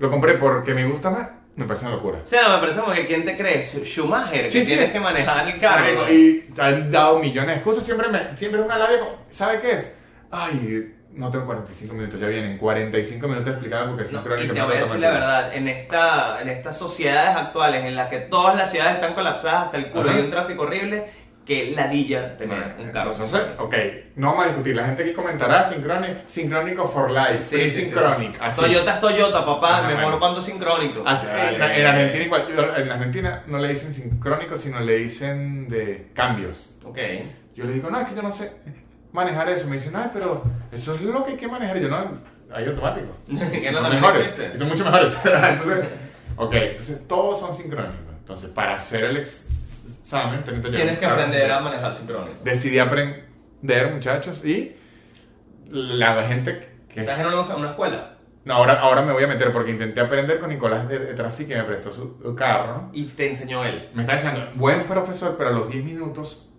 [0.00, 2.18] Lo compré porque me gusta más, me parece una locura.
[2.24, 3.78] O sea, me parece como que ¿quién te crees?
[3.84, 4.72] Schumacher, Sí, que sí.
[4.72, 6.02] tienes que manejar el carro.
[6.02, 7.84] Marico, Y han dado millones de excusas.
[7.84, 8.98] Siempre, me, siempre es una labia.
[9.28, 9.94] ¿Sabe qué es?
[10.32, 12.20] Ay, no tengo 45 minutos.
[12.20, 14.52] Ya vienen 45 minutos explicando porque es No, sincrónico.
[14.52, 17.96] y te no voy a decir la verdad, en, esta, en estas sociedades actuales en
[17.96, 20.18] las que todas las ciudades están colapsadas hasta el culo Ajá.
[20.18, 21.04] y un tráfico horrible,
[21.44, 22.82] que ladilla tener tiempo.
[22.84, 23.12] un carro.
[23.12, 23.74] Entonces, ok,
[24.16, 24.74] no vamos a discutir.
[24.76, 28.42] La gente aquí comentará sincrónico, sincrónico for life, Sí, free sí, synchronic.
[28.50, 28.60] sí.
[28.62, 30.18] Toyota es Toyota, papá, Ajá, mejor bueno.
[30.20, 31.02] cuando sincrónico.
[31.06, 31.86] Así, Ay, en, ay, en.
[31.86, 32.46] Argentina igual.
[32.78, 36.78] En Argentina no le dicen sincrónico, sino le dicen de cambios.
[36.82, 36.98] Ok.
[37.54, 38.50] Yo le digo, no, es que yo no sé
[39.14, 39.66] manejar eso.
[39.68, 41.78] Me dicen, ay, pero eso es lo que hay que manejar.
[41.78, 42.18] Y yo, no,
[42.52, 43.06] hay automático.
[43.50, 44.20] Que no son mejores.
[44.20, 44.50] existe.
[44.54, 45.16] Y son mucho mejores.
[45.24, 45.84] entonces,
[46.36, 47.96] ok, entonces todos son sincrónicos.
[48.18, 52.38] Entonces, para hacer el ex- examen, Tienes que aprender a manejar sincrónico.
[52.42, 54.76] Decidí aprender, muchachos, y
[55.70, 57.00] la gente que...
[57.00, 58.18] ¿Estás en una, una escuela?
[58.44, 61.46] No, ahora, ahora me voy a meter porque intenté aprender con Nicolás de, de Trasí,
[61.46, 62.90] que me prestó su carro.
[62.92, 63.88] Y te enseñó él.
[63.94, 66.50] Me está diciendo, buen profesor, pero a los 10 minutos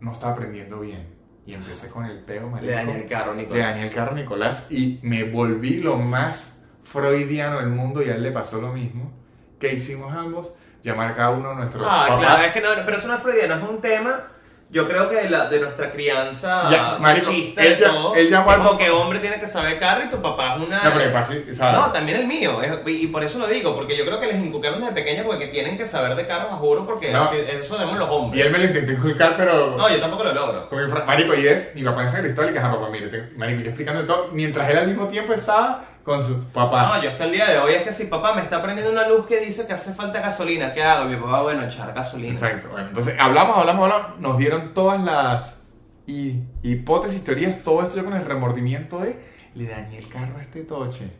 [0.00, 1.17] no estaba aprendiendo bien.
[1.48, 2.66] Y empecé con el peo, marico.
[2.66, 3.56] Le dañé el carro, Nicolás.
[3.58, 8.10] Le dañé el carro a Nicolás y me volví lo más freudiano del mundo y
[8.10, 9.10] a él le pasó lo mismo.
[9.58, 10.54] ¿Qué hicimos ambos?
[10.82, 12.20] Llamar cada uno de nuestros Ah, papás.
[12.20, 14.24] claro, es que no, pero eso no es freudiano, es un tema.
[14.70, 18.14] Yo creo que de, la, de nuestra crianza Ya, machista él y todo.
[18.14, 20.84] él llamó al como que hombre tiene que saber carro y tu papá es una.
[20.84, 21.80] No, pero pasa, ¿sabes?
[21.80, 22.60] No, también el mío.
[22.62, 25.46] es- y por eso lo digo, porque yo creo que les inculcaron desde pequeños porque
[25.46, 27.22] tienen que saber de carros, juro, porque No.
[27.22, 28.44] así- eso debemos los Y hombres.
[28.46, 29.74] él me lo intentó inculcar, pero...
[29.76, 30.68] No, yo tampoco lo logro.
[30.90, 33.62] Fra- Marico, y es mi papá en San Cristóbal y que, papá, mire, te- marico,
[33.62, 36.82] yo explicando todo, mientras él al mismo tiempo estaba con su papá.
[36.96, 39.06] No, yo hasta el día de hoy es que si papá me está prendiendo una
[39.08, 41.04] luz que dice que hace falta gasolina, ¿qué hago?
[41.08, 42.32] Mi papá, bueno, echar gasolina.
[42.32, 42.68] Exacto.
[42.70, 45.60] Bueno, entonces hablamos, hablamos, hablamos, nos dieron todas las
[46.06, 49.18] hi- hipótesis, teorías, todo esto yo con el remordimiento de
[49.54, 51.10] le dañé el carro a este toche.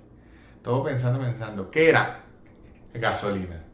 [0.62, 2.20] Todo pensando, pensando, ¿qué era?
[2.94, 3.64] Gasolina.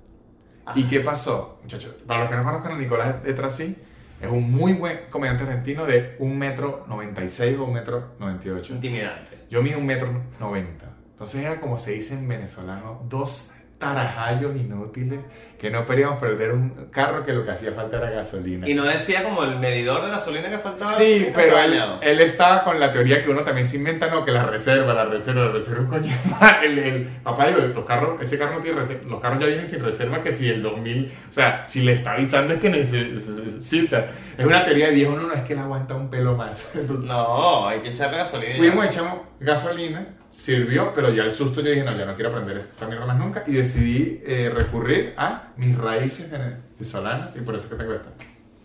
[0.74, 0.90] ¿Y Ajá.
[0.90, 1.58] qué pasó?
[1.62, 3.76] Muchachos, para los que no conozcan a Nicolás de Trasí,
[4.20, 8.72] es un muy buen comediante argentino de 1 metro 96 o 1 metro 98.
[8.74, 9.38] Intimidante.
[9.50, 10.08] Yo mido un metro
[10.40, 10.86] noventa.
[11.24, 15.20] Entonces era como se dice en venezolano, dos tarajallos inútiles
[15.58, 18.68] que no queríamos perder un carro que lo que hacía falta era gasolina.
[18.68, 20.92] Y no decía como el medidor de gasolina que faltaba.
[20.92, 24.44] Sí, pero él, estaba con la teoría que uno también se inventa, no, que la
[24.44, 26.12] reserva, la reserva, la reserva, coño.
[26.64, 29.66] El, el papá dijo, los carros, ese carro no tiene reserva, los carros ya vienen
[29.66, 34.10] sin reserva que si el 2000, o sea, si le está avisando es que necesita.
[34.36, 36.70] Es una teoría de viejo, no, no, es que él aguanta un pelo más.
[36.74, 38.56] Entonces, No, hay que echarle gasolina.
[38.56, 42.56] Fuimos, echamos gasolina, sirvió, pero ya el susto yo dije, no, ya no quiero aprender
[42.56, 43.44] esta mierda más nunca.
[43.46, 48.10] Y decidí eh, recurrir a mis raíces venezolanas y por eso que tengo esta.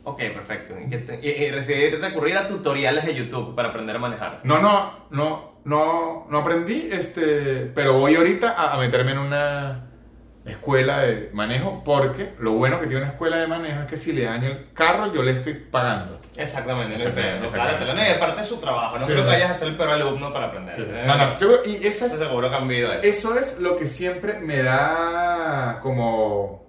[0.03, 0.73] Ok, perfecto.
[0.79, 1.51] Y, te- y-
[2.01, 4.39] recurrir a tutoriales de YouTube para aprender a manejar.
[4.43, 9.85] No, no, no, no, no aprendí, este, pero voy ahorita a, a meterme en una
[10.45, 14.13] escuela de manejo porque lo bueno que tiene una escuela de manejo es que si
[14.13, 16.19] le daña el carro yo le estoy pagando.
[16.35, 17.49] Exactamente, Exactamente, es exactamente.
[17.51, 18.97] Claro, te lo- y aparte su trabajo.
[18.97, 20.75] No Sí, creo que vayas a ser el peor alumno para aprender.
[20.79, 21.03] ¿eh?
[21.05, 21.85] No, no, seguro, y
[22.17, 22.49] seguro
[22.93, 23.05] eso.
[23.05, 26.68] Eso es lo que siempre me da como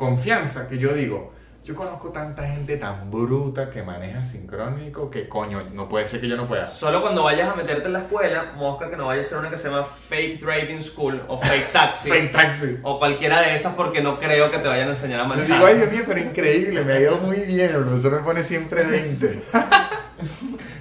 [0.00, 1.30] confianza, que yo digo,
[1.62, 6.26] yo conozco tanta gente tan bruta que maneja sincrónico que coño, no puede ser que
[6.26, 6.66] yo no pueda.
[6.68, 9.50] Solo cuando vayas a meterte en la escuela, mosca que no vaya a ser una
[9.50, 12.08] que se llama Fake Driving School o Fake Taxi.
[12.12, 12.78] Fake taxi.
[12.82, 15.52] O cualquiera de esas porque no creo que te vayan a enseñar a Yo manejar.
[15.52, 18.42] digo, ay Dios mío, pero increíble, me ha ido muy bien, el profesor me pone
[18.42, 19.42] siempre 20.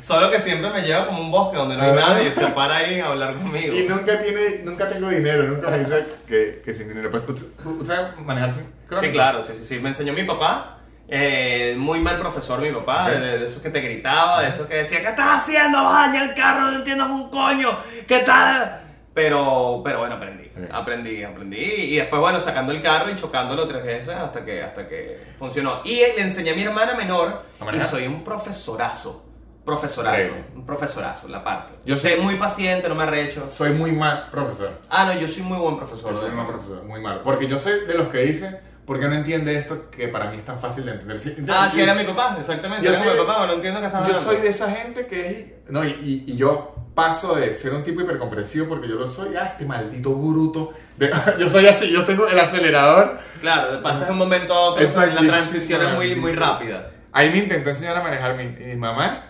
[0.10, 2.78] Solo que siempre me lleva como un bosque donde no hay nadie y se para
[2.78, 3.76] ahí a hablar conmigo.
[3.76, 7.12] Y nunca tiene, nunca tengo dinero, nunca me dice que, que sin dinero.
[7.12, 7.24] Pues,
[7.64, 9.00] ¿usted, manejar sincrónico?
[9.06, 9.78] Sí, claro, sí, sí, sí.
[9.80, 10.80] Me enseñó mi papá.
[11.08, 13.12] eh, muy mal profesor mi papá, Ok.
[13.12, 15.84] de, de esos que te gritaba, de esos que decía, ¿qué estás haciendo?
[15.84, 18.82] Vas a dañar el carro, no entiendes un coño, ¿qué tal?
[19.14, 21.58] Pero, pero bueno, aprendí, aprendí, aprendí.
[21.58, 25.82] Y después, bueno, sacando el carro y chocándolo tres veces hasta que, hasta que funcionó.
[25.84, 29.29] Y le enseñé a mi hermana menor ¿A y soy un profesorazo.
[29.70, 30.44] Profesorazo, Increíble.
[30.56, 31.74] un profesorazo, la parte.
[31.86, 33.48] Yo soy muy paciente, no me arrecho.
[33.50, 34.72] Soy muy mal profesor.
[34.90, 36.12] Ah, no, yo soy muy buen profesor.
[36.14, 37.22] Yo soy un mal profesor, muy malo.
[37.24, 40.46] Porque yo soy de los que dicen, porque no entiende esto que para mí es
[40.46, 41.20] tan fácil de entender.
[41.20, 42.86] Sí, Ah, sí, era mi papá, exactamente.
[42.86, 44.32] Yo Era soy- mi papá, no entiendo qué estás Yo hablando.
[44.32, 45.72] soy de esa gente que es.
[45.72, 49.36] No, y, y- y yo paso de ser un tipo hipercomprensivo porque yo lo soy
[49.38, 50.74] a este maldito bruto.
[50.98, 53.20] de- yo soy así, yo tengo el acelerador.
[53.40, 55.22] Claro, pasas de un momento a otro, Exacto.
[55.22, 56.90] la transición es muy, muy rápida.
[57.12, 59.29] Ahí me intentó enseñar a manejar mi, mi mamá.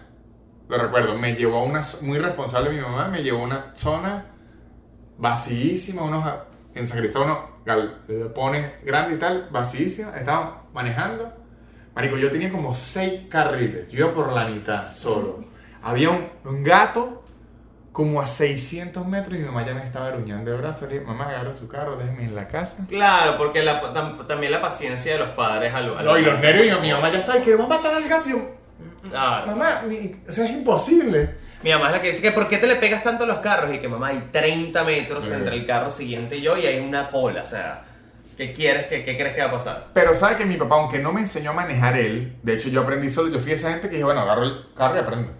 [0.69, 1.81] Lo recuerdo, me llevó a una.
[2.01, 4.25] Muy responsable mi mamá, me llevó a una zona
[5.17, 6.25] vacíísima, unos.
[6.75, 10.15] En San Cristóbal, unos galpones grandes y tal, vacíísima.
[10.15, 11.33] Estaba manejando.
[11.95, 13.89] Marico, yo tenía como seis carriles.
[13.91, 15.43] Yo iba por la mitad solo.
[15.81, 17.23] Había un, un gato
[17.91, 20.83] como a 600 metros y mi mamá ya me estaba aruñando de brazos.
[20.83, 22.77] Le dije, mamá, agarra su carro, déjeme en la casa.
[22.87, 26.21] Claro, porque la- tam- también la paciencia de los padres a lo- a No, y
[26.23, 28.29] los nervios, mi mamá ya está, y que va a matar al gato.
[28.29, 28.39] Y yo,
[29.09, 29.47] Claro.
[29.47, 31.35] mamá, ni- o sea, es imposible.
[31.63, 33.39] Mi mamá es la que dice que ¿por qué te le pegas tanto a los
[33.39, 33.73] carros?
[33.73, 35.33] Y que mamá hay 30 metros Sí.
[35.33, 37.83] entre el carro siguiente y yo y hay una cola, o sea,
[38.37, 39.87] ¿qué quieres que qué crees que va a pasar?
[39.93, 42.81] Pero sabe que mi papá, aunque no me enseñó a manejar él, de hecho yo
[42.81, 45.31] aprendí solo, yo fui esa gente que dije, bueno, agarro el carro y aprendo.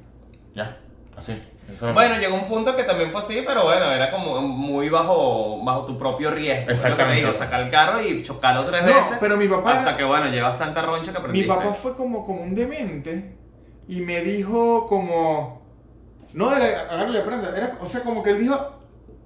[0.53, 0.77] Ya,
[1.15, 1.41] así.
[1.73, 2.21] Eso me Bueno, pasó.
[2.21, 5.97] llegó un punto que también fue así, pero bueno, era como muy bajo, bajo tu
[5.97, 6.61] propio riesgo.
[6.63, 7.21] Es lo que te Exactamente.
[7.21, 9.17] digo, sacar el carro y chocarlo tres No, veces.
[9.21, 11.47] pero mi papá Hasta era- que bueno, llevas tanta roncha que mi aprendiste.
[11.53, 13.35] papá fue como, como un demente
[13.89, 15.61] y me dijo como,
[16.33, 18.75] no, era, agarrarle aprenda, era, o sea, como que él dijo,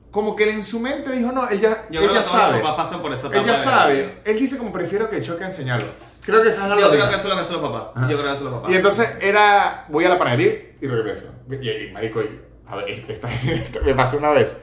[0.09, 2.25] como que él en su mente dijo, no, él ya, Yo él creo ya que
[2.27, 2.53] todos sabe.
[2.59, 3.47] los papás pasan por esa Él etapa.
[3.47, 4.19] ya de- sabe.
[4.25, 5.87] Él dice como prefiero que choque a enseñarlo.
[6.21, 7.09] Creo que esa es la Yo creo lógica.
[7.09, 7.87] que eso es lo que hacen los papás.
[7.95, 8.07] Ajá.
[8.09, 8.71] Yo creo que eso es los papás.
[8.71, 11.33] Y entonces era, voy a la panadería y regreso.
[11.49, 14.55] Y, y, marico, y- a ver, esta, esta- me pasó una vez.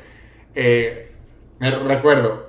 [0.54, 1.12] Eh,
[1.58, 2.48] me recuerdo,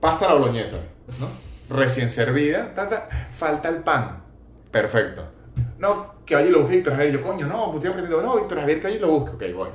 [0.00, 0.78] pasta a la boloñesa,
[1.20, 1.28] ¿no?
[1.76, 4.22] Recién servida, ta, ta, falta el pan.
[4.70, 5.24] Perfecto.
[5.78, 7.12] No, que vaya y lo busque Víctor Javier.
[7.12, 8.22] Yo, coño, no, pues estoy aprendiendo.
[8.22, 9.30] No, Víctor Javier, que vaya y lo busque.
[9.50, 9.68] Ok, voy.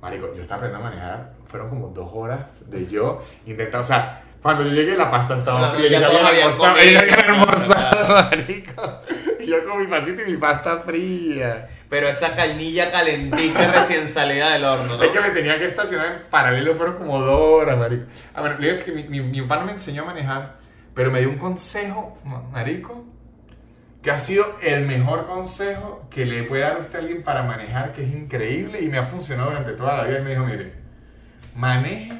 [0.00, 1.32] Marico, yo estaba aprendiendo a manejar.
[1.46, 5.70] Fueron como dos horas de yo intentando, o sea, cuando yo llegué la pasta estaba
[5.70, 5.90] fría.
[5.90, 6.76] ya ya habían almorzado.
[6.76, 9.00] habían almorzado, marico.
[9.40, 11.68] Y yo con mi pancita y mi pasta fría.
[11.88, 15.02] Pero esa carnilla calentita recién salida del horno, ¿no?
[15.02, 18.04] Es que me tenía que estacionar en paralelo, fueron como dos horas, marico.
[18.34, 20.56] A ver, le digo es que mi, mi, mi papá no me enseñó a manejar,
[20.94, 23.04] pero me dio un consejo, ma- marico,
[24.06, 27.42] que ha sido el mejor consejo que le puede dar a usted a alguien para
[27.42, 30.18] manejar, que es increíble y me ha funcionado durante toda la vida.
[30.18, 30.74] Él me dijo, mire,
[31.56, 32.12] maneje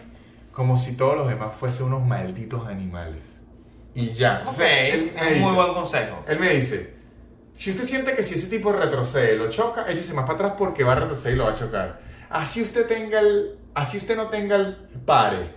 [0.50, 3.22] como si todos los demás fuesen unos malditos animales.
[3.94, 4.42] Y ya.
[4.58, 6.24] Él me es un muy buen consejo.
[6.26, 6.92] él me dice,
[7.54, 10.82] si usted siente que si ese tipo retrocede, lo choca, échese más para atrás porque
[10.82, 12.00] va a retroceder y lo va a chocar.
[12.30, 14.74] Así usted tenga el, así usted no tenga el
[15.06, 15.54] pare.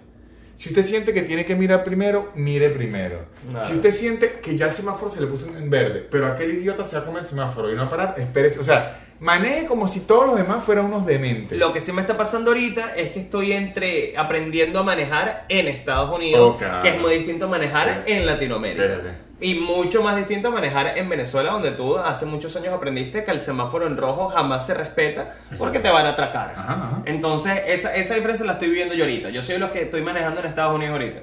[0.60, 3.20] Si usted siente que tiene que mirar primero, mire primero.
[3.50, 3.66] Nada.
[3.66, 6.84] Si usted siente que ya el semáforo se le puso en verde, pero aquel idiota
[6.84, 8.60] se va a comer el semáforo y no va a parar, espérese.
[8.60, 11.58] O sea, maneje como si todos los demás fueran unos dementes.
[11.58, 15.70] Lo que sí me está pasando ahorita es que estoy entre aprendiendo a manejar en
[15.70, 18.12] Estados Unidos, que es muy distinto a manejar Sí.
[18.12, 18.84] en Latinoamérica.
[18.84, 19.29] Sí, sí.
[19.42, 23.32] Y mucho más distinto a manejar en Venezuela, donde tú hace muchos años aprendiste que
[23.32, 26.54] el semáforo en rojo jamás se respeta porque te van a atracar.
[26.58, 27.02] Ajá, ajá.
[27.06, 29.30] Entonces, esa, esa diferencia la estoy viviendo yo ahorita.
[29.30, 31.22] Yo soy los que estoy manejando en Estados Unidos ahorita.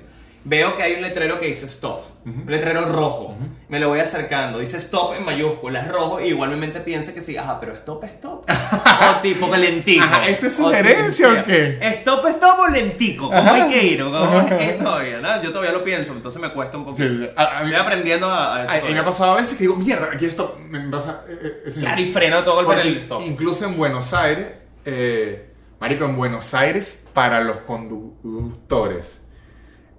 [0.48, 2.42] Veo que hay un letrero que dice stop, Ujú.
[2.42, 3.24] un letrero rojo.
[3.32, 3.48] Ujú.
[3.68, 7.20] Me lo voy acercando, dice stop en mayúsculas, rojo, y igual mi mente piensa que
[7.20, 8.44] sí, ajá, pero stop, stop.
[8.48, 10.04] o tipo que lentico.
[10.04, 11.78] Ajá, ¿esto es O sugerencia tipo, o qué?
[11.82, 13.26] Stop, stop o lentico.
[13.26, 13.54] ¿Cómo Ajá.
[13.54, 14.04] hay que ir?
[14.04, 15.18] ¿Cómo es todavía?
[15.18, 15.42] ¿no?
[15.42, 17.08] Yo todavía lo pienso, entonces me cuesta un poquito.
[17.08, 17.28] Sí, sí.
[17.34, 18.86] A- a mí- Estoy aprendiendo a, a eso.
[18.86, 21.24] Me ha pasado a veces que digo, mierda, aquí esto me pasa.
[21.28, 23.20] eh, eh, Claro, y freno todo Porque el stop.
[23.22, 24.46] Incluso en Buenos Aires,
[24.84, 29.22] eh, Marico, en Buenos Aires, para los conductores,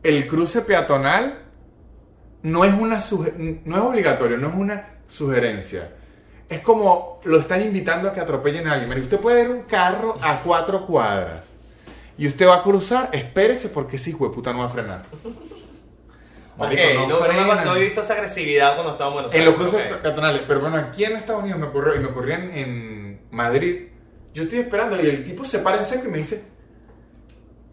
[0.08, 1.40] el cruce peatonal
[2.44, 3.04] no es, una
[3.66, 5.92] no es obligatorio, no es una sugerencia.
[6.48, 9.00] Es como lo están invitando a que atropellen a alguien.
[9.00, 11.56] Usted puede ver un carro a cuatro cuadras
[12.18, 15.04] y usted va a cruzar, espérese porque hijo de puta no va a frenar.
[16.58, 20.42] Marico, no no, he visto esa agresividad cuando estaba en Buenos En los cruces peatonales.
[20.48, 23.90] Pero bueno, aquí en Estados Unidos me ocurrió y me ocurría en, en Madrid.
[24.34, 26.57] Yo estoy esperando y el tipo se para en seco y me dice.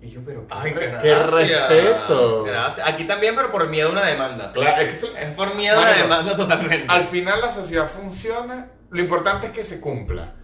[0.05, 0.44] Y yo, pero.
[0.50, 2.44] Ay, qué, respeto.
[2.44, 2.86] gracias.
[2.86, 4.52] Aquí también, pero por miedo a una demanda.
[4.52, 6.86] Claro, es que eso- Es por miedo a una demanda totalmente.
[6.88, 8.68] al final la sociedad funciona.
[8.90, 10.34] Lo importante es que se cumpla.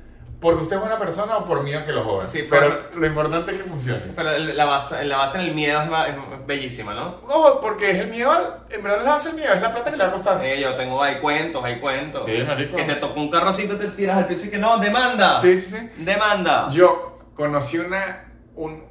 [0.41, 2.27] Porque usted es buena persona o por miedo a que lo jodan.
[2.27, 4.01] Sí, pero lo importante es que funcione.
[4.17, 7.21] Pero la base, la base en el miedo es, es bellísima, ¿no?
[7.29, 9.99] Ojo, porque es el miedo, en verdad no a hacer miedo, es la plata que
[9.99, 10.43] le va a costar.
[10.43, 12.25] Eh, yo tengo, hay cuentos, hay cuentos.
[12.25, 12.75] Sí, marico.
[12.75, 15.43] Que te tocó un carrocito y te tiras al piso y que no, demanda.
[15.43, 15.91] Sí, sí, sí.
[15.99, 16.69] Demanda.
[16.71, 18.90] Yo conocí una, un, un-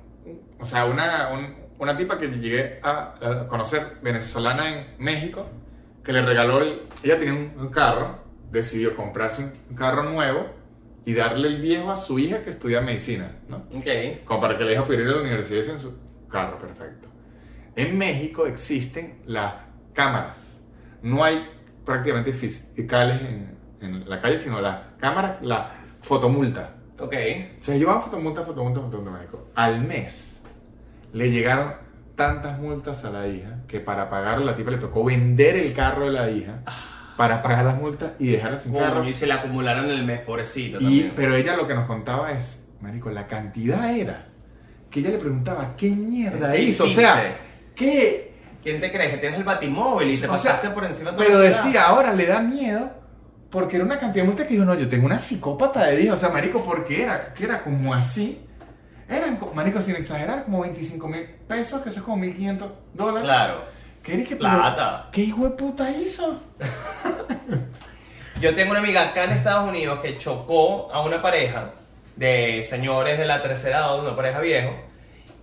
[0.59, 5.45] o sea, una, un- una tipa que llegué a, a conocer venezolana en México,
[6.03, 8.19] que le regaló, el- ella tenía un, un carro,
[8.51, 10.47] decidió comprarse un, un carro nuevo
[11.05, 13.57] y darle el viejo a su hija que estudia medicina, ¿no?
[13.73, 14.25] Ok.
[14.25, 15.97] Como para que la hija pudiera ir a la universidad en su
[16.29, 17.07] carro, perfecto.
[17.75, 19.53] En México existen las
[19.93, 20.61] cámaras.
[21.01, 21.47] No hay
[21.85, 26.75] prácticamente fiscales en, en la calle, sino la cámara, la fotomulta.
[26.99, 27.13] Ok.
[27.59, 29.47] O sea, llevaban fotomulta, fotomulta, fotomulta, marico.
[29.55, 30.28] Al mes
[31.13, 31.73] le llegaron
[32.15, 36.05] tantas multas a la hija que para pagar la tipa le tocó vender el carro
[36.05, 36.63] de la hija
[37.15, 39.07] para pagar las multas y dejarla sin carro.
[39.07, 42.31] Y se le acumularon en el mes, pobrecito Y, pero ella lo que nos contaba
[42.31, 44.27] es, marico, la cantidad era
[44.89, 46.85] que ella le preguntaba, ¿qué mierda ¿Qué hizo?
[46.85, 47.37] O sea,
[47.75, 48.33] ¿qué?
[48.61, 49.11] ¿Quién te crees?
[49.11, 51.87] Que tienes el batimóvil y te O sea, pasaste por encima de todo Pero decía,
[51.87, 52.89] ahora le da miedo
[53.49, 56.15] porque era una cantidad de multas que dijo, no, yo tengo una psicópata de Dios.
[56.15, 58.45] O sea, marico, porque era, que era como así.
[59.09, 63.23] Eran, co- marico, sin exagerar, como 25 mil pesos, que eso es como 1.500 dólares.
[63.23, 63.61] Claro.
[64.03, 65.09] ¿Qué, era que- Plata.
[65.11, 66.39] ¿Qué hijo de puta hizo?
[68.41, 71.71] Yo tengo una amiga acá en Estados Unidos que chocó a una pareja
[72.15, 74.71] de señores de la tercera edad, una pareja viejo,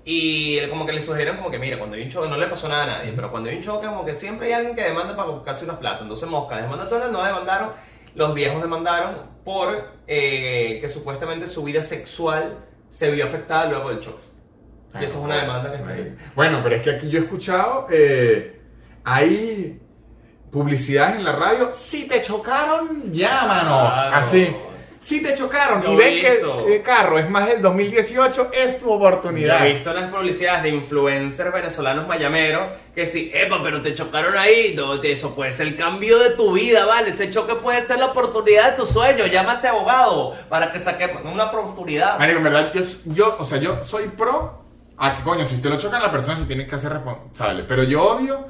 [0.04, 2.68] y como que le sugirieron como que, mira, cuando hay un choque, no le pasó
[2.68, 5.14] nada a nadie, pero cuando hay un choque, como que siempre hay alguien que demanda
[5.16, 6.02] para buscarse unas plata.
[6.02, 7.70] Entonces Mosca demanda todas, no demandaron,
[8.14, 12.56] los viejos demandaron por eh, que supuestamente su vida sexual
[12.90, 14.24] se vio afectada luego del choque.
[15.00, 16.16] Y eso es una demanda que está ahí.
[16.34, 18.60] Bueno, pero es que aquí yo he escuchado, eh,
[19.04, 19.80] hay
[20.50, 23.92] publicidades en la radio, si te chocaron, llámanos.
[23.92, 24.16] Claro.
[24.16, 24.56] Así.
[25.06, 26.42] Si te chocaron y ven que
[26.74, 29.64] el carro es más del 2018, es tu Yo oportunidad.
[29.64, 34.74] he visto las publicidades de influencers venezolanos mayameros que sí, epa, pero te chocaron ahí,
[34.76, 37.10] no, eso puede ser el cambio de tu vida, ¿vale?
[37.10, 41.44] Ese choque puede ser la oportunidad de tu sueño, llámate abogado para que saque una
[41.52, 42.18] oportunidad.
[42.18, 44.64] Marico, en verdad, yo, yo, o sea, yo soy pro
[44.96, 47.62] a que, coño, si te lo chocan la persona se tiene que hacer responsable.
[47.62, 48.48] Pero yo odio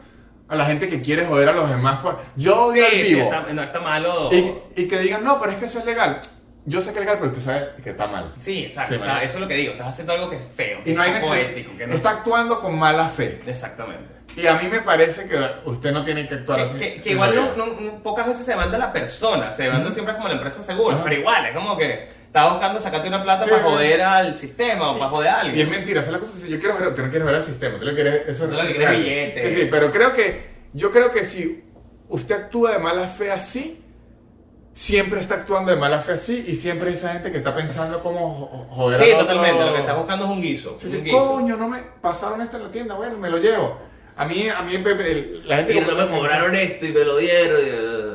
[0.48, 1.98] a la gente que quiere joder a los demás.
[1.98, 3.24] por- Yo Sí, odio al sí, vivo.
[3.24, 4.30] está, no está malo.
[4.32, 6.22] y, y que digan, no, pero es que eso es legal.
[6.68, 8.34] Yo sé que es legal, pero usted sabe que está mal.
[8.38, 10.80] Sí, exacto, Sí, está- eso es lo que digo, estás haciendo algo que es feo,
[10.84, 11.58] Y no hay es poco necesidad.
[11.58, 13.38] ético, que no Está actuando con mala fe.
[13.46, 14.14] Exactamente.
[14.36, 16.78] Y a mí me parece que usted no tiene que actuar Que, así.
[16.78, 20.26] que- que igual no, no- pocas veces se demanda la persona, se demanda siempre como
[20.28, 21.04] la empresa segura, Ajá.
[21.04, 24.90] pero igual, es como que estás buscando sacarte una plata Sí, para joder al sistema
[24.90, 25.58] o para joder a alguien.
[25.58, 26.36] Y es mentira, esa es la cosa.
[26.36, 27.74] Si yo quiero joder, usted no quiere joder al sistema.
[27.74, 29.02] Usted lo quiere, eso es Usted lo que quiere es real.
[29.02, 29.48] billete.
[29.48, 31.64] Sí, sí, pero creo que, yo creo que si
[32.08, 33.82] usted actúa de mala fe así,
[34.76, 38.30] siempre está actuando de mala fe así y siempre esa gente que está pensando cómo
[38.34, 39.64] jo- joder Sí, totalmente.
[39.64, 40.76] Lo que estás buscando es un guiso.
[40.78, 41.32] Sí, un sí, guiso.
[41.32, 43.78] coño, no me pasaron esto en la tienda, bueno, me lo llevo.
[44.16, 45.74] A mí, a mí el- la gente...
[45.74, 47.60] Como- no me cobraron esto y me lo dieron.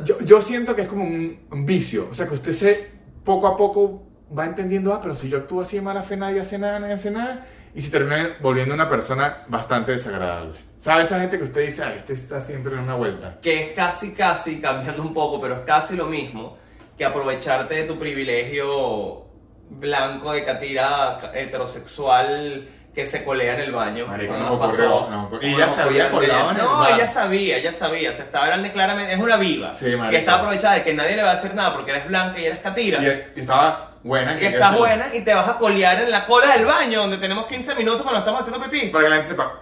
[0.03, 2.07] y- Yo, yo siento que es como un, un vicio.
[2.11, 2.91] O sea, que usted se
[3.23, 4.03] poco a poco
[4.37, 6.93] va entendiendo, ah, pero si yo actúo así de mala fe, nadie hace nada, nadie
[6.93, 7.47] hace nada.
[7.73, 10.59] Y se termina volviendo una persona bastante desagradable.
[10.81, 13.37] ¿Sabe esa gente que usted dice, ah, este está siempre en una vuelta?
[13.39, 16.57] Que es casi, casi, cambiando un poco, pero es casi lo mismo
[16.97, 19.27] que aprovecharte de tu privilegio
[19.69, 24.07] blanco de catira heterosexual que se colea en el baño.
[24.07, 27.71] Marico, nos ocurrió, Y ya nos se había colado en el No, ella sabía, ella
[27.71, 28.11] sabía.
[28.11, 29.75] Se estaba hablando claramente, es una viva.
[29.75, 30.09] Sí, marico.
[30.09, 32.45] que está aprovechada de que nadie le va a decir nada porque eres blanca y
[32.45, 32.99] eres catira.
[33.01, 33.05] Y,
[33.37, 34.35] y estaba buena.
[34.35, 36.65] Y que estás ya se- buena y te vas a colear en la cola del
[36.65, 38.89] baño donde tenemos 15 minutos cuando estamos haciendo pipí.
[38.89, 39.53] Para que la gente sepa.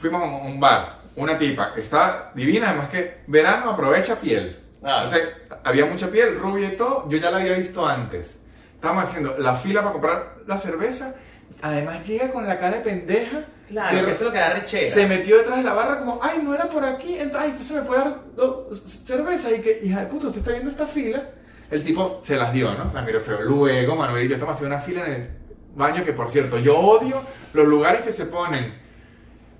[0.00, 4.58] Fuimos a un bar, una tipa, estaba divina, además que verano aprovecha piel.
[4.80, 5.04] Claro.
[5.04, 5.28] Entonces,
[5.62, 8.40] había mucha piel, rubia y todo, yo ya la había visto antes.
[8.74, 11.14] Estábamos haciendo la fila para comprar la cerveza,
[11.60, 13.44] además llega con la cara de pendeja.
[13.68, 14.90] Claro, de- que eso es lo que da rechera.
[14.90, 17.82] se metió detrás de la barra como, ay, no era por aquí, ay, entonces me
[17.82, 21.22] puede dar dos cervezas y que, hija de puta, usted está viendo esta fila.
[21.70, 22.90] El tipo se las dio, ¿no?
[22.92, 23.42] La miró feo.
[23.42, 25.28] Luego, Manuel y yo estamos haciendo una fila en el
[25.76, 27.20] baño que, por cierto, yo odio
[27.52, 28.74] los lugares que se ponen.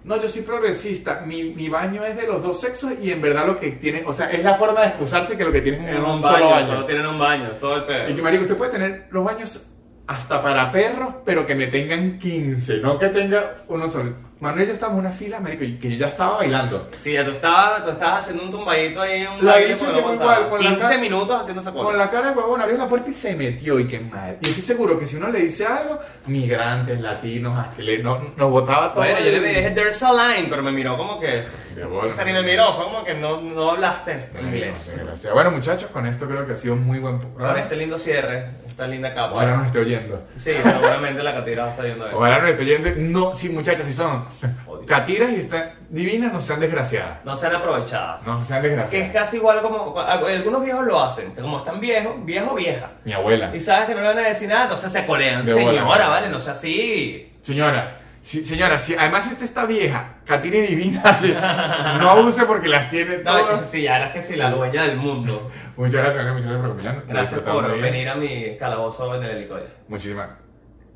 [0.03, 3.47] No, yo soy progresista, mi, mi baño es de los dos sexos y en verdad
[3.47, 5.99] lo que tienen, o sea, es la forma de excusarse que lo que tienen es
[5.99, 6.67] un, un solo baño, baño.
[6.67, 8.09] solo tienen un baño, todo el pedo.
[8.09, 9.67] Y que, marico, usted puede tener los baños
[10.07, 14.30] hasta para perros, pero que me tengan 15, no que tenga uno solo.
[14.41, 16.89] Manuel y yo estábamos en una fila, marico, y que yo ya estaba bailando.
[16.97, 20.49] Sí, tú estabas, tú estabas haciendo un tumbadito ahí en un La bicha llegó igual,
[20.49, 21.99] con la 15 cara- minutos haciendo esa Con cola.
[21.99, 24.39] la cara de huevón abrió la puerta y se metió, y qué madre.
[24.41, 28.19] Y estoy seguro que si uno le dice algo, migrantes, latinos, a que le, no,
[28.37, 29.05] nos botaba todo.
[29.05, 31.43] Bueno, yo le dije, there's a line, pero me miró como que...
[31.83, 34.91] O sea, ni me miró, fue como que no, no hablaste no, inglés.
[34.95, 35.35] desgraciado.
[35.35, 37.61] Bueno, muchachos, con esto creo que ha sido un muy buen Con programa.
[37.61, 39.35] este lindo cierre, esta linda capa.
[39.35, 40.23] Ojalá nos esté oyendo.
[40.37, 42.17] Sí, seguramente la catira va a estar viendo eso.
[42.17, 42.91] Ojalá nos esté oyendo.
[42.97, 44.25] No, sí, muchachos, si son.
[44.87, 47.25] catiras y están divinas, no sean desgraciadas.
[47.25, 48.23] No sean aprovechadas.
[48.27, 49.11] No sean Que es desgraciadas.
[49.13, 49.99] casi igual como...
[50.01, 52.91] Algunos viejos lo hacen, que como están viejos, viejo vieja.
[53.05, 53.55] Mi abuela.
[53.55, 55.45] Y sabes que no le van a decir nada, entonces se colean.
[55.45, 55.55] De.
[55.55, 57.33] Señora, vale, no sea así.
[57.43, 62.69] Señora, si- señora, si, además si usted está vieja, catina y divina, no abuse porque
[62.69, 63.69] las tiene No, todas.
[63.71, 65.51] sí, ya eres que sí, la dueña del mundo.
[65.77, 67.07] Muchas gracias, señor Michelle, por acompañarnos.
[67.07, 69.71] Gracias por venir a mi calabozo en el helicóptero.
[69.89, 70.29] Muchísimas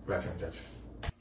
[0.07, 0.61] gracias, muchachos.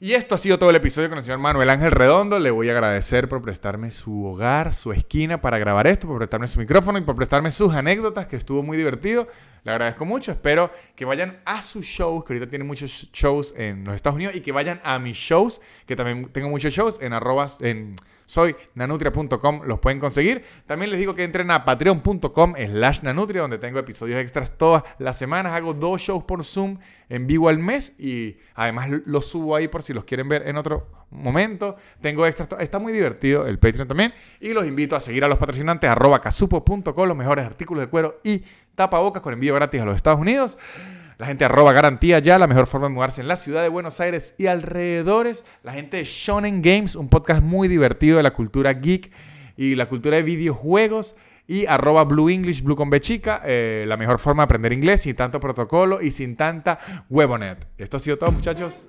[0.04, 2.38] Y esto ha sido todo el episodio con el señor Manuel Ángel Redondo.
[2.38, 6.46] Le voy a agradecer por prestarme su hogar, su esquina para grabar esto, por prestarme
[6.46, 9.26] su micrófono y por prestarme sus anécdotas, que estuvo muy divertido.
[9.62, 10.30] Le agradezco mucho.
[10.30, 14.36] Espero que vayan a sus shows, que ahorita tiene muchos shows en los Estados Unidos,
[14.36, 17.58] y que vayan a mis shows, que también tengo muchos shows en arrobas,
[18.26, 20.44] soy los pueden conseguir.
[20.66, 25.16] También les digo que entren a patreon.com slash nanutria, donde tengo episodios extras todas las
[25.16, 25.52] semanas.
[25.52, 26.78] Hago dos shows por Zoom
[27.08, 30.56] en vivo al mes y además los subo ahí por si los quieren ver en
[30.56, 31.76] otro momento.
[32.00, 34.12] Tengo extras, está muy divertido el Patreon también.
[34.40, 38.20] Y los invito a seguir a los patrocinantes arroba casupo.com, los mejores artículos de cuero
[38.22, 38.42] y
[38.74, 40.58] tapabocas con envío gratis a los Estados Unidos.
[41.16, 44.00] La gente arroba garantía ya, la mejor forma de mudarse en la ciudad de Buenos
[44.00, 45.44] Aires y alrededores.
[45.62, 49.12] La gente de Shonen Games, un podcast muy divertido de la cultura geek
[49.56, 51.14] y la cultura de videojuegos.
[51.46, 55.02] Y arroba Blue English, Blue con B chica, eh, la mejor forma de aprender inglés
[55.02, 56.78] sin tanto protocolo y sin tanta
[57.10, 57.68] huevonet.
[57.76, 58.88] Esto ha sido todo, muchachos.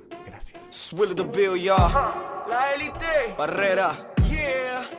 [0.75, 2.47] Gracias.
[2.49, 3.35] La élite.
[3.37, 4.13] Barrera.
[4.29, 4.89] Yeah.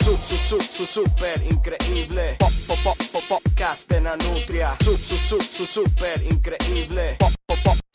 [0.00, 2.36] Su, su, su, super increíble.
[2.38, 4.76] Pop, pop, pop, pop, podcast de Nanutria.
[4.82, 7.16] Su, su, su, su, super increíble.
[7.18, 7.87] Pop, pop, pop, pop,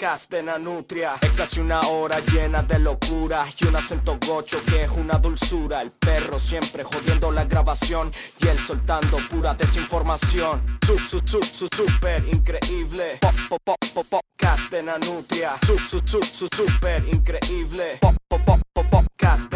[0.00, 1.16] podcast de Nanutria.
[1.20, 5.82] Es casi una hora llena de locura y un acento gocho que es una dulzura.
[5.82, 10.78] El perro siempre jodiendo la grabación y él soltando pura desinformación.
[10.86, 13.18] Su, su, su, su, super increíble.
[13.20, 15.58] Pop, pop, pop, pop, podcast de Nanutria.
[15.66, 17.98] Su, su, su, su, super increíble.
[18.00, 19.52] Pop, pop, pop, pop, podcast.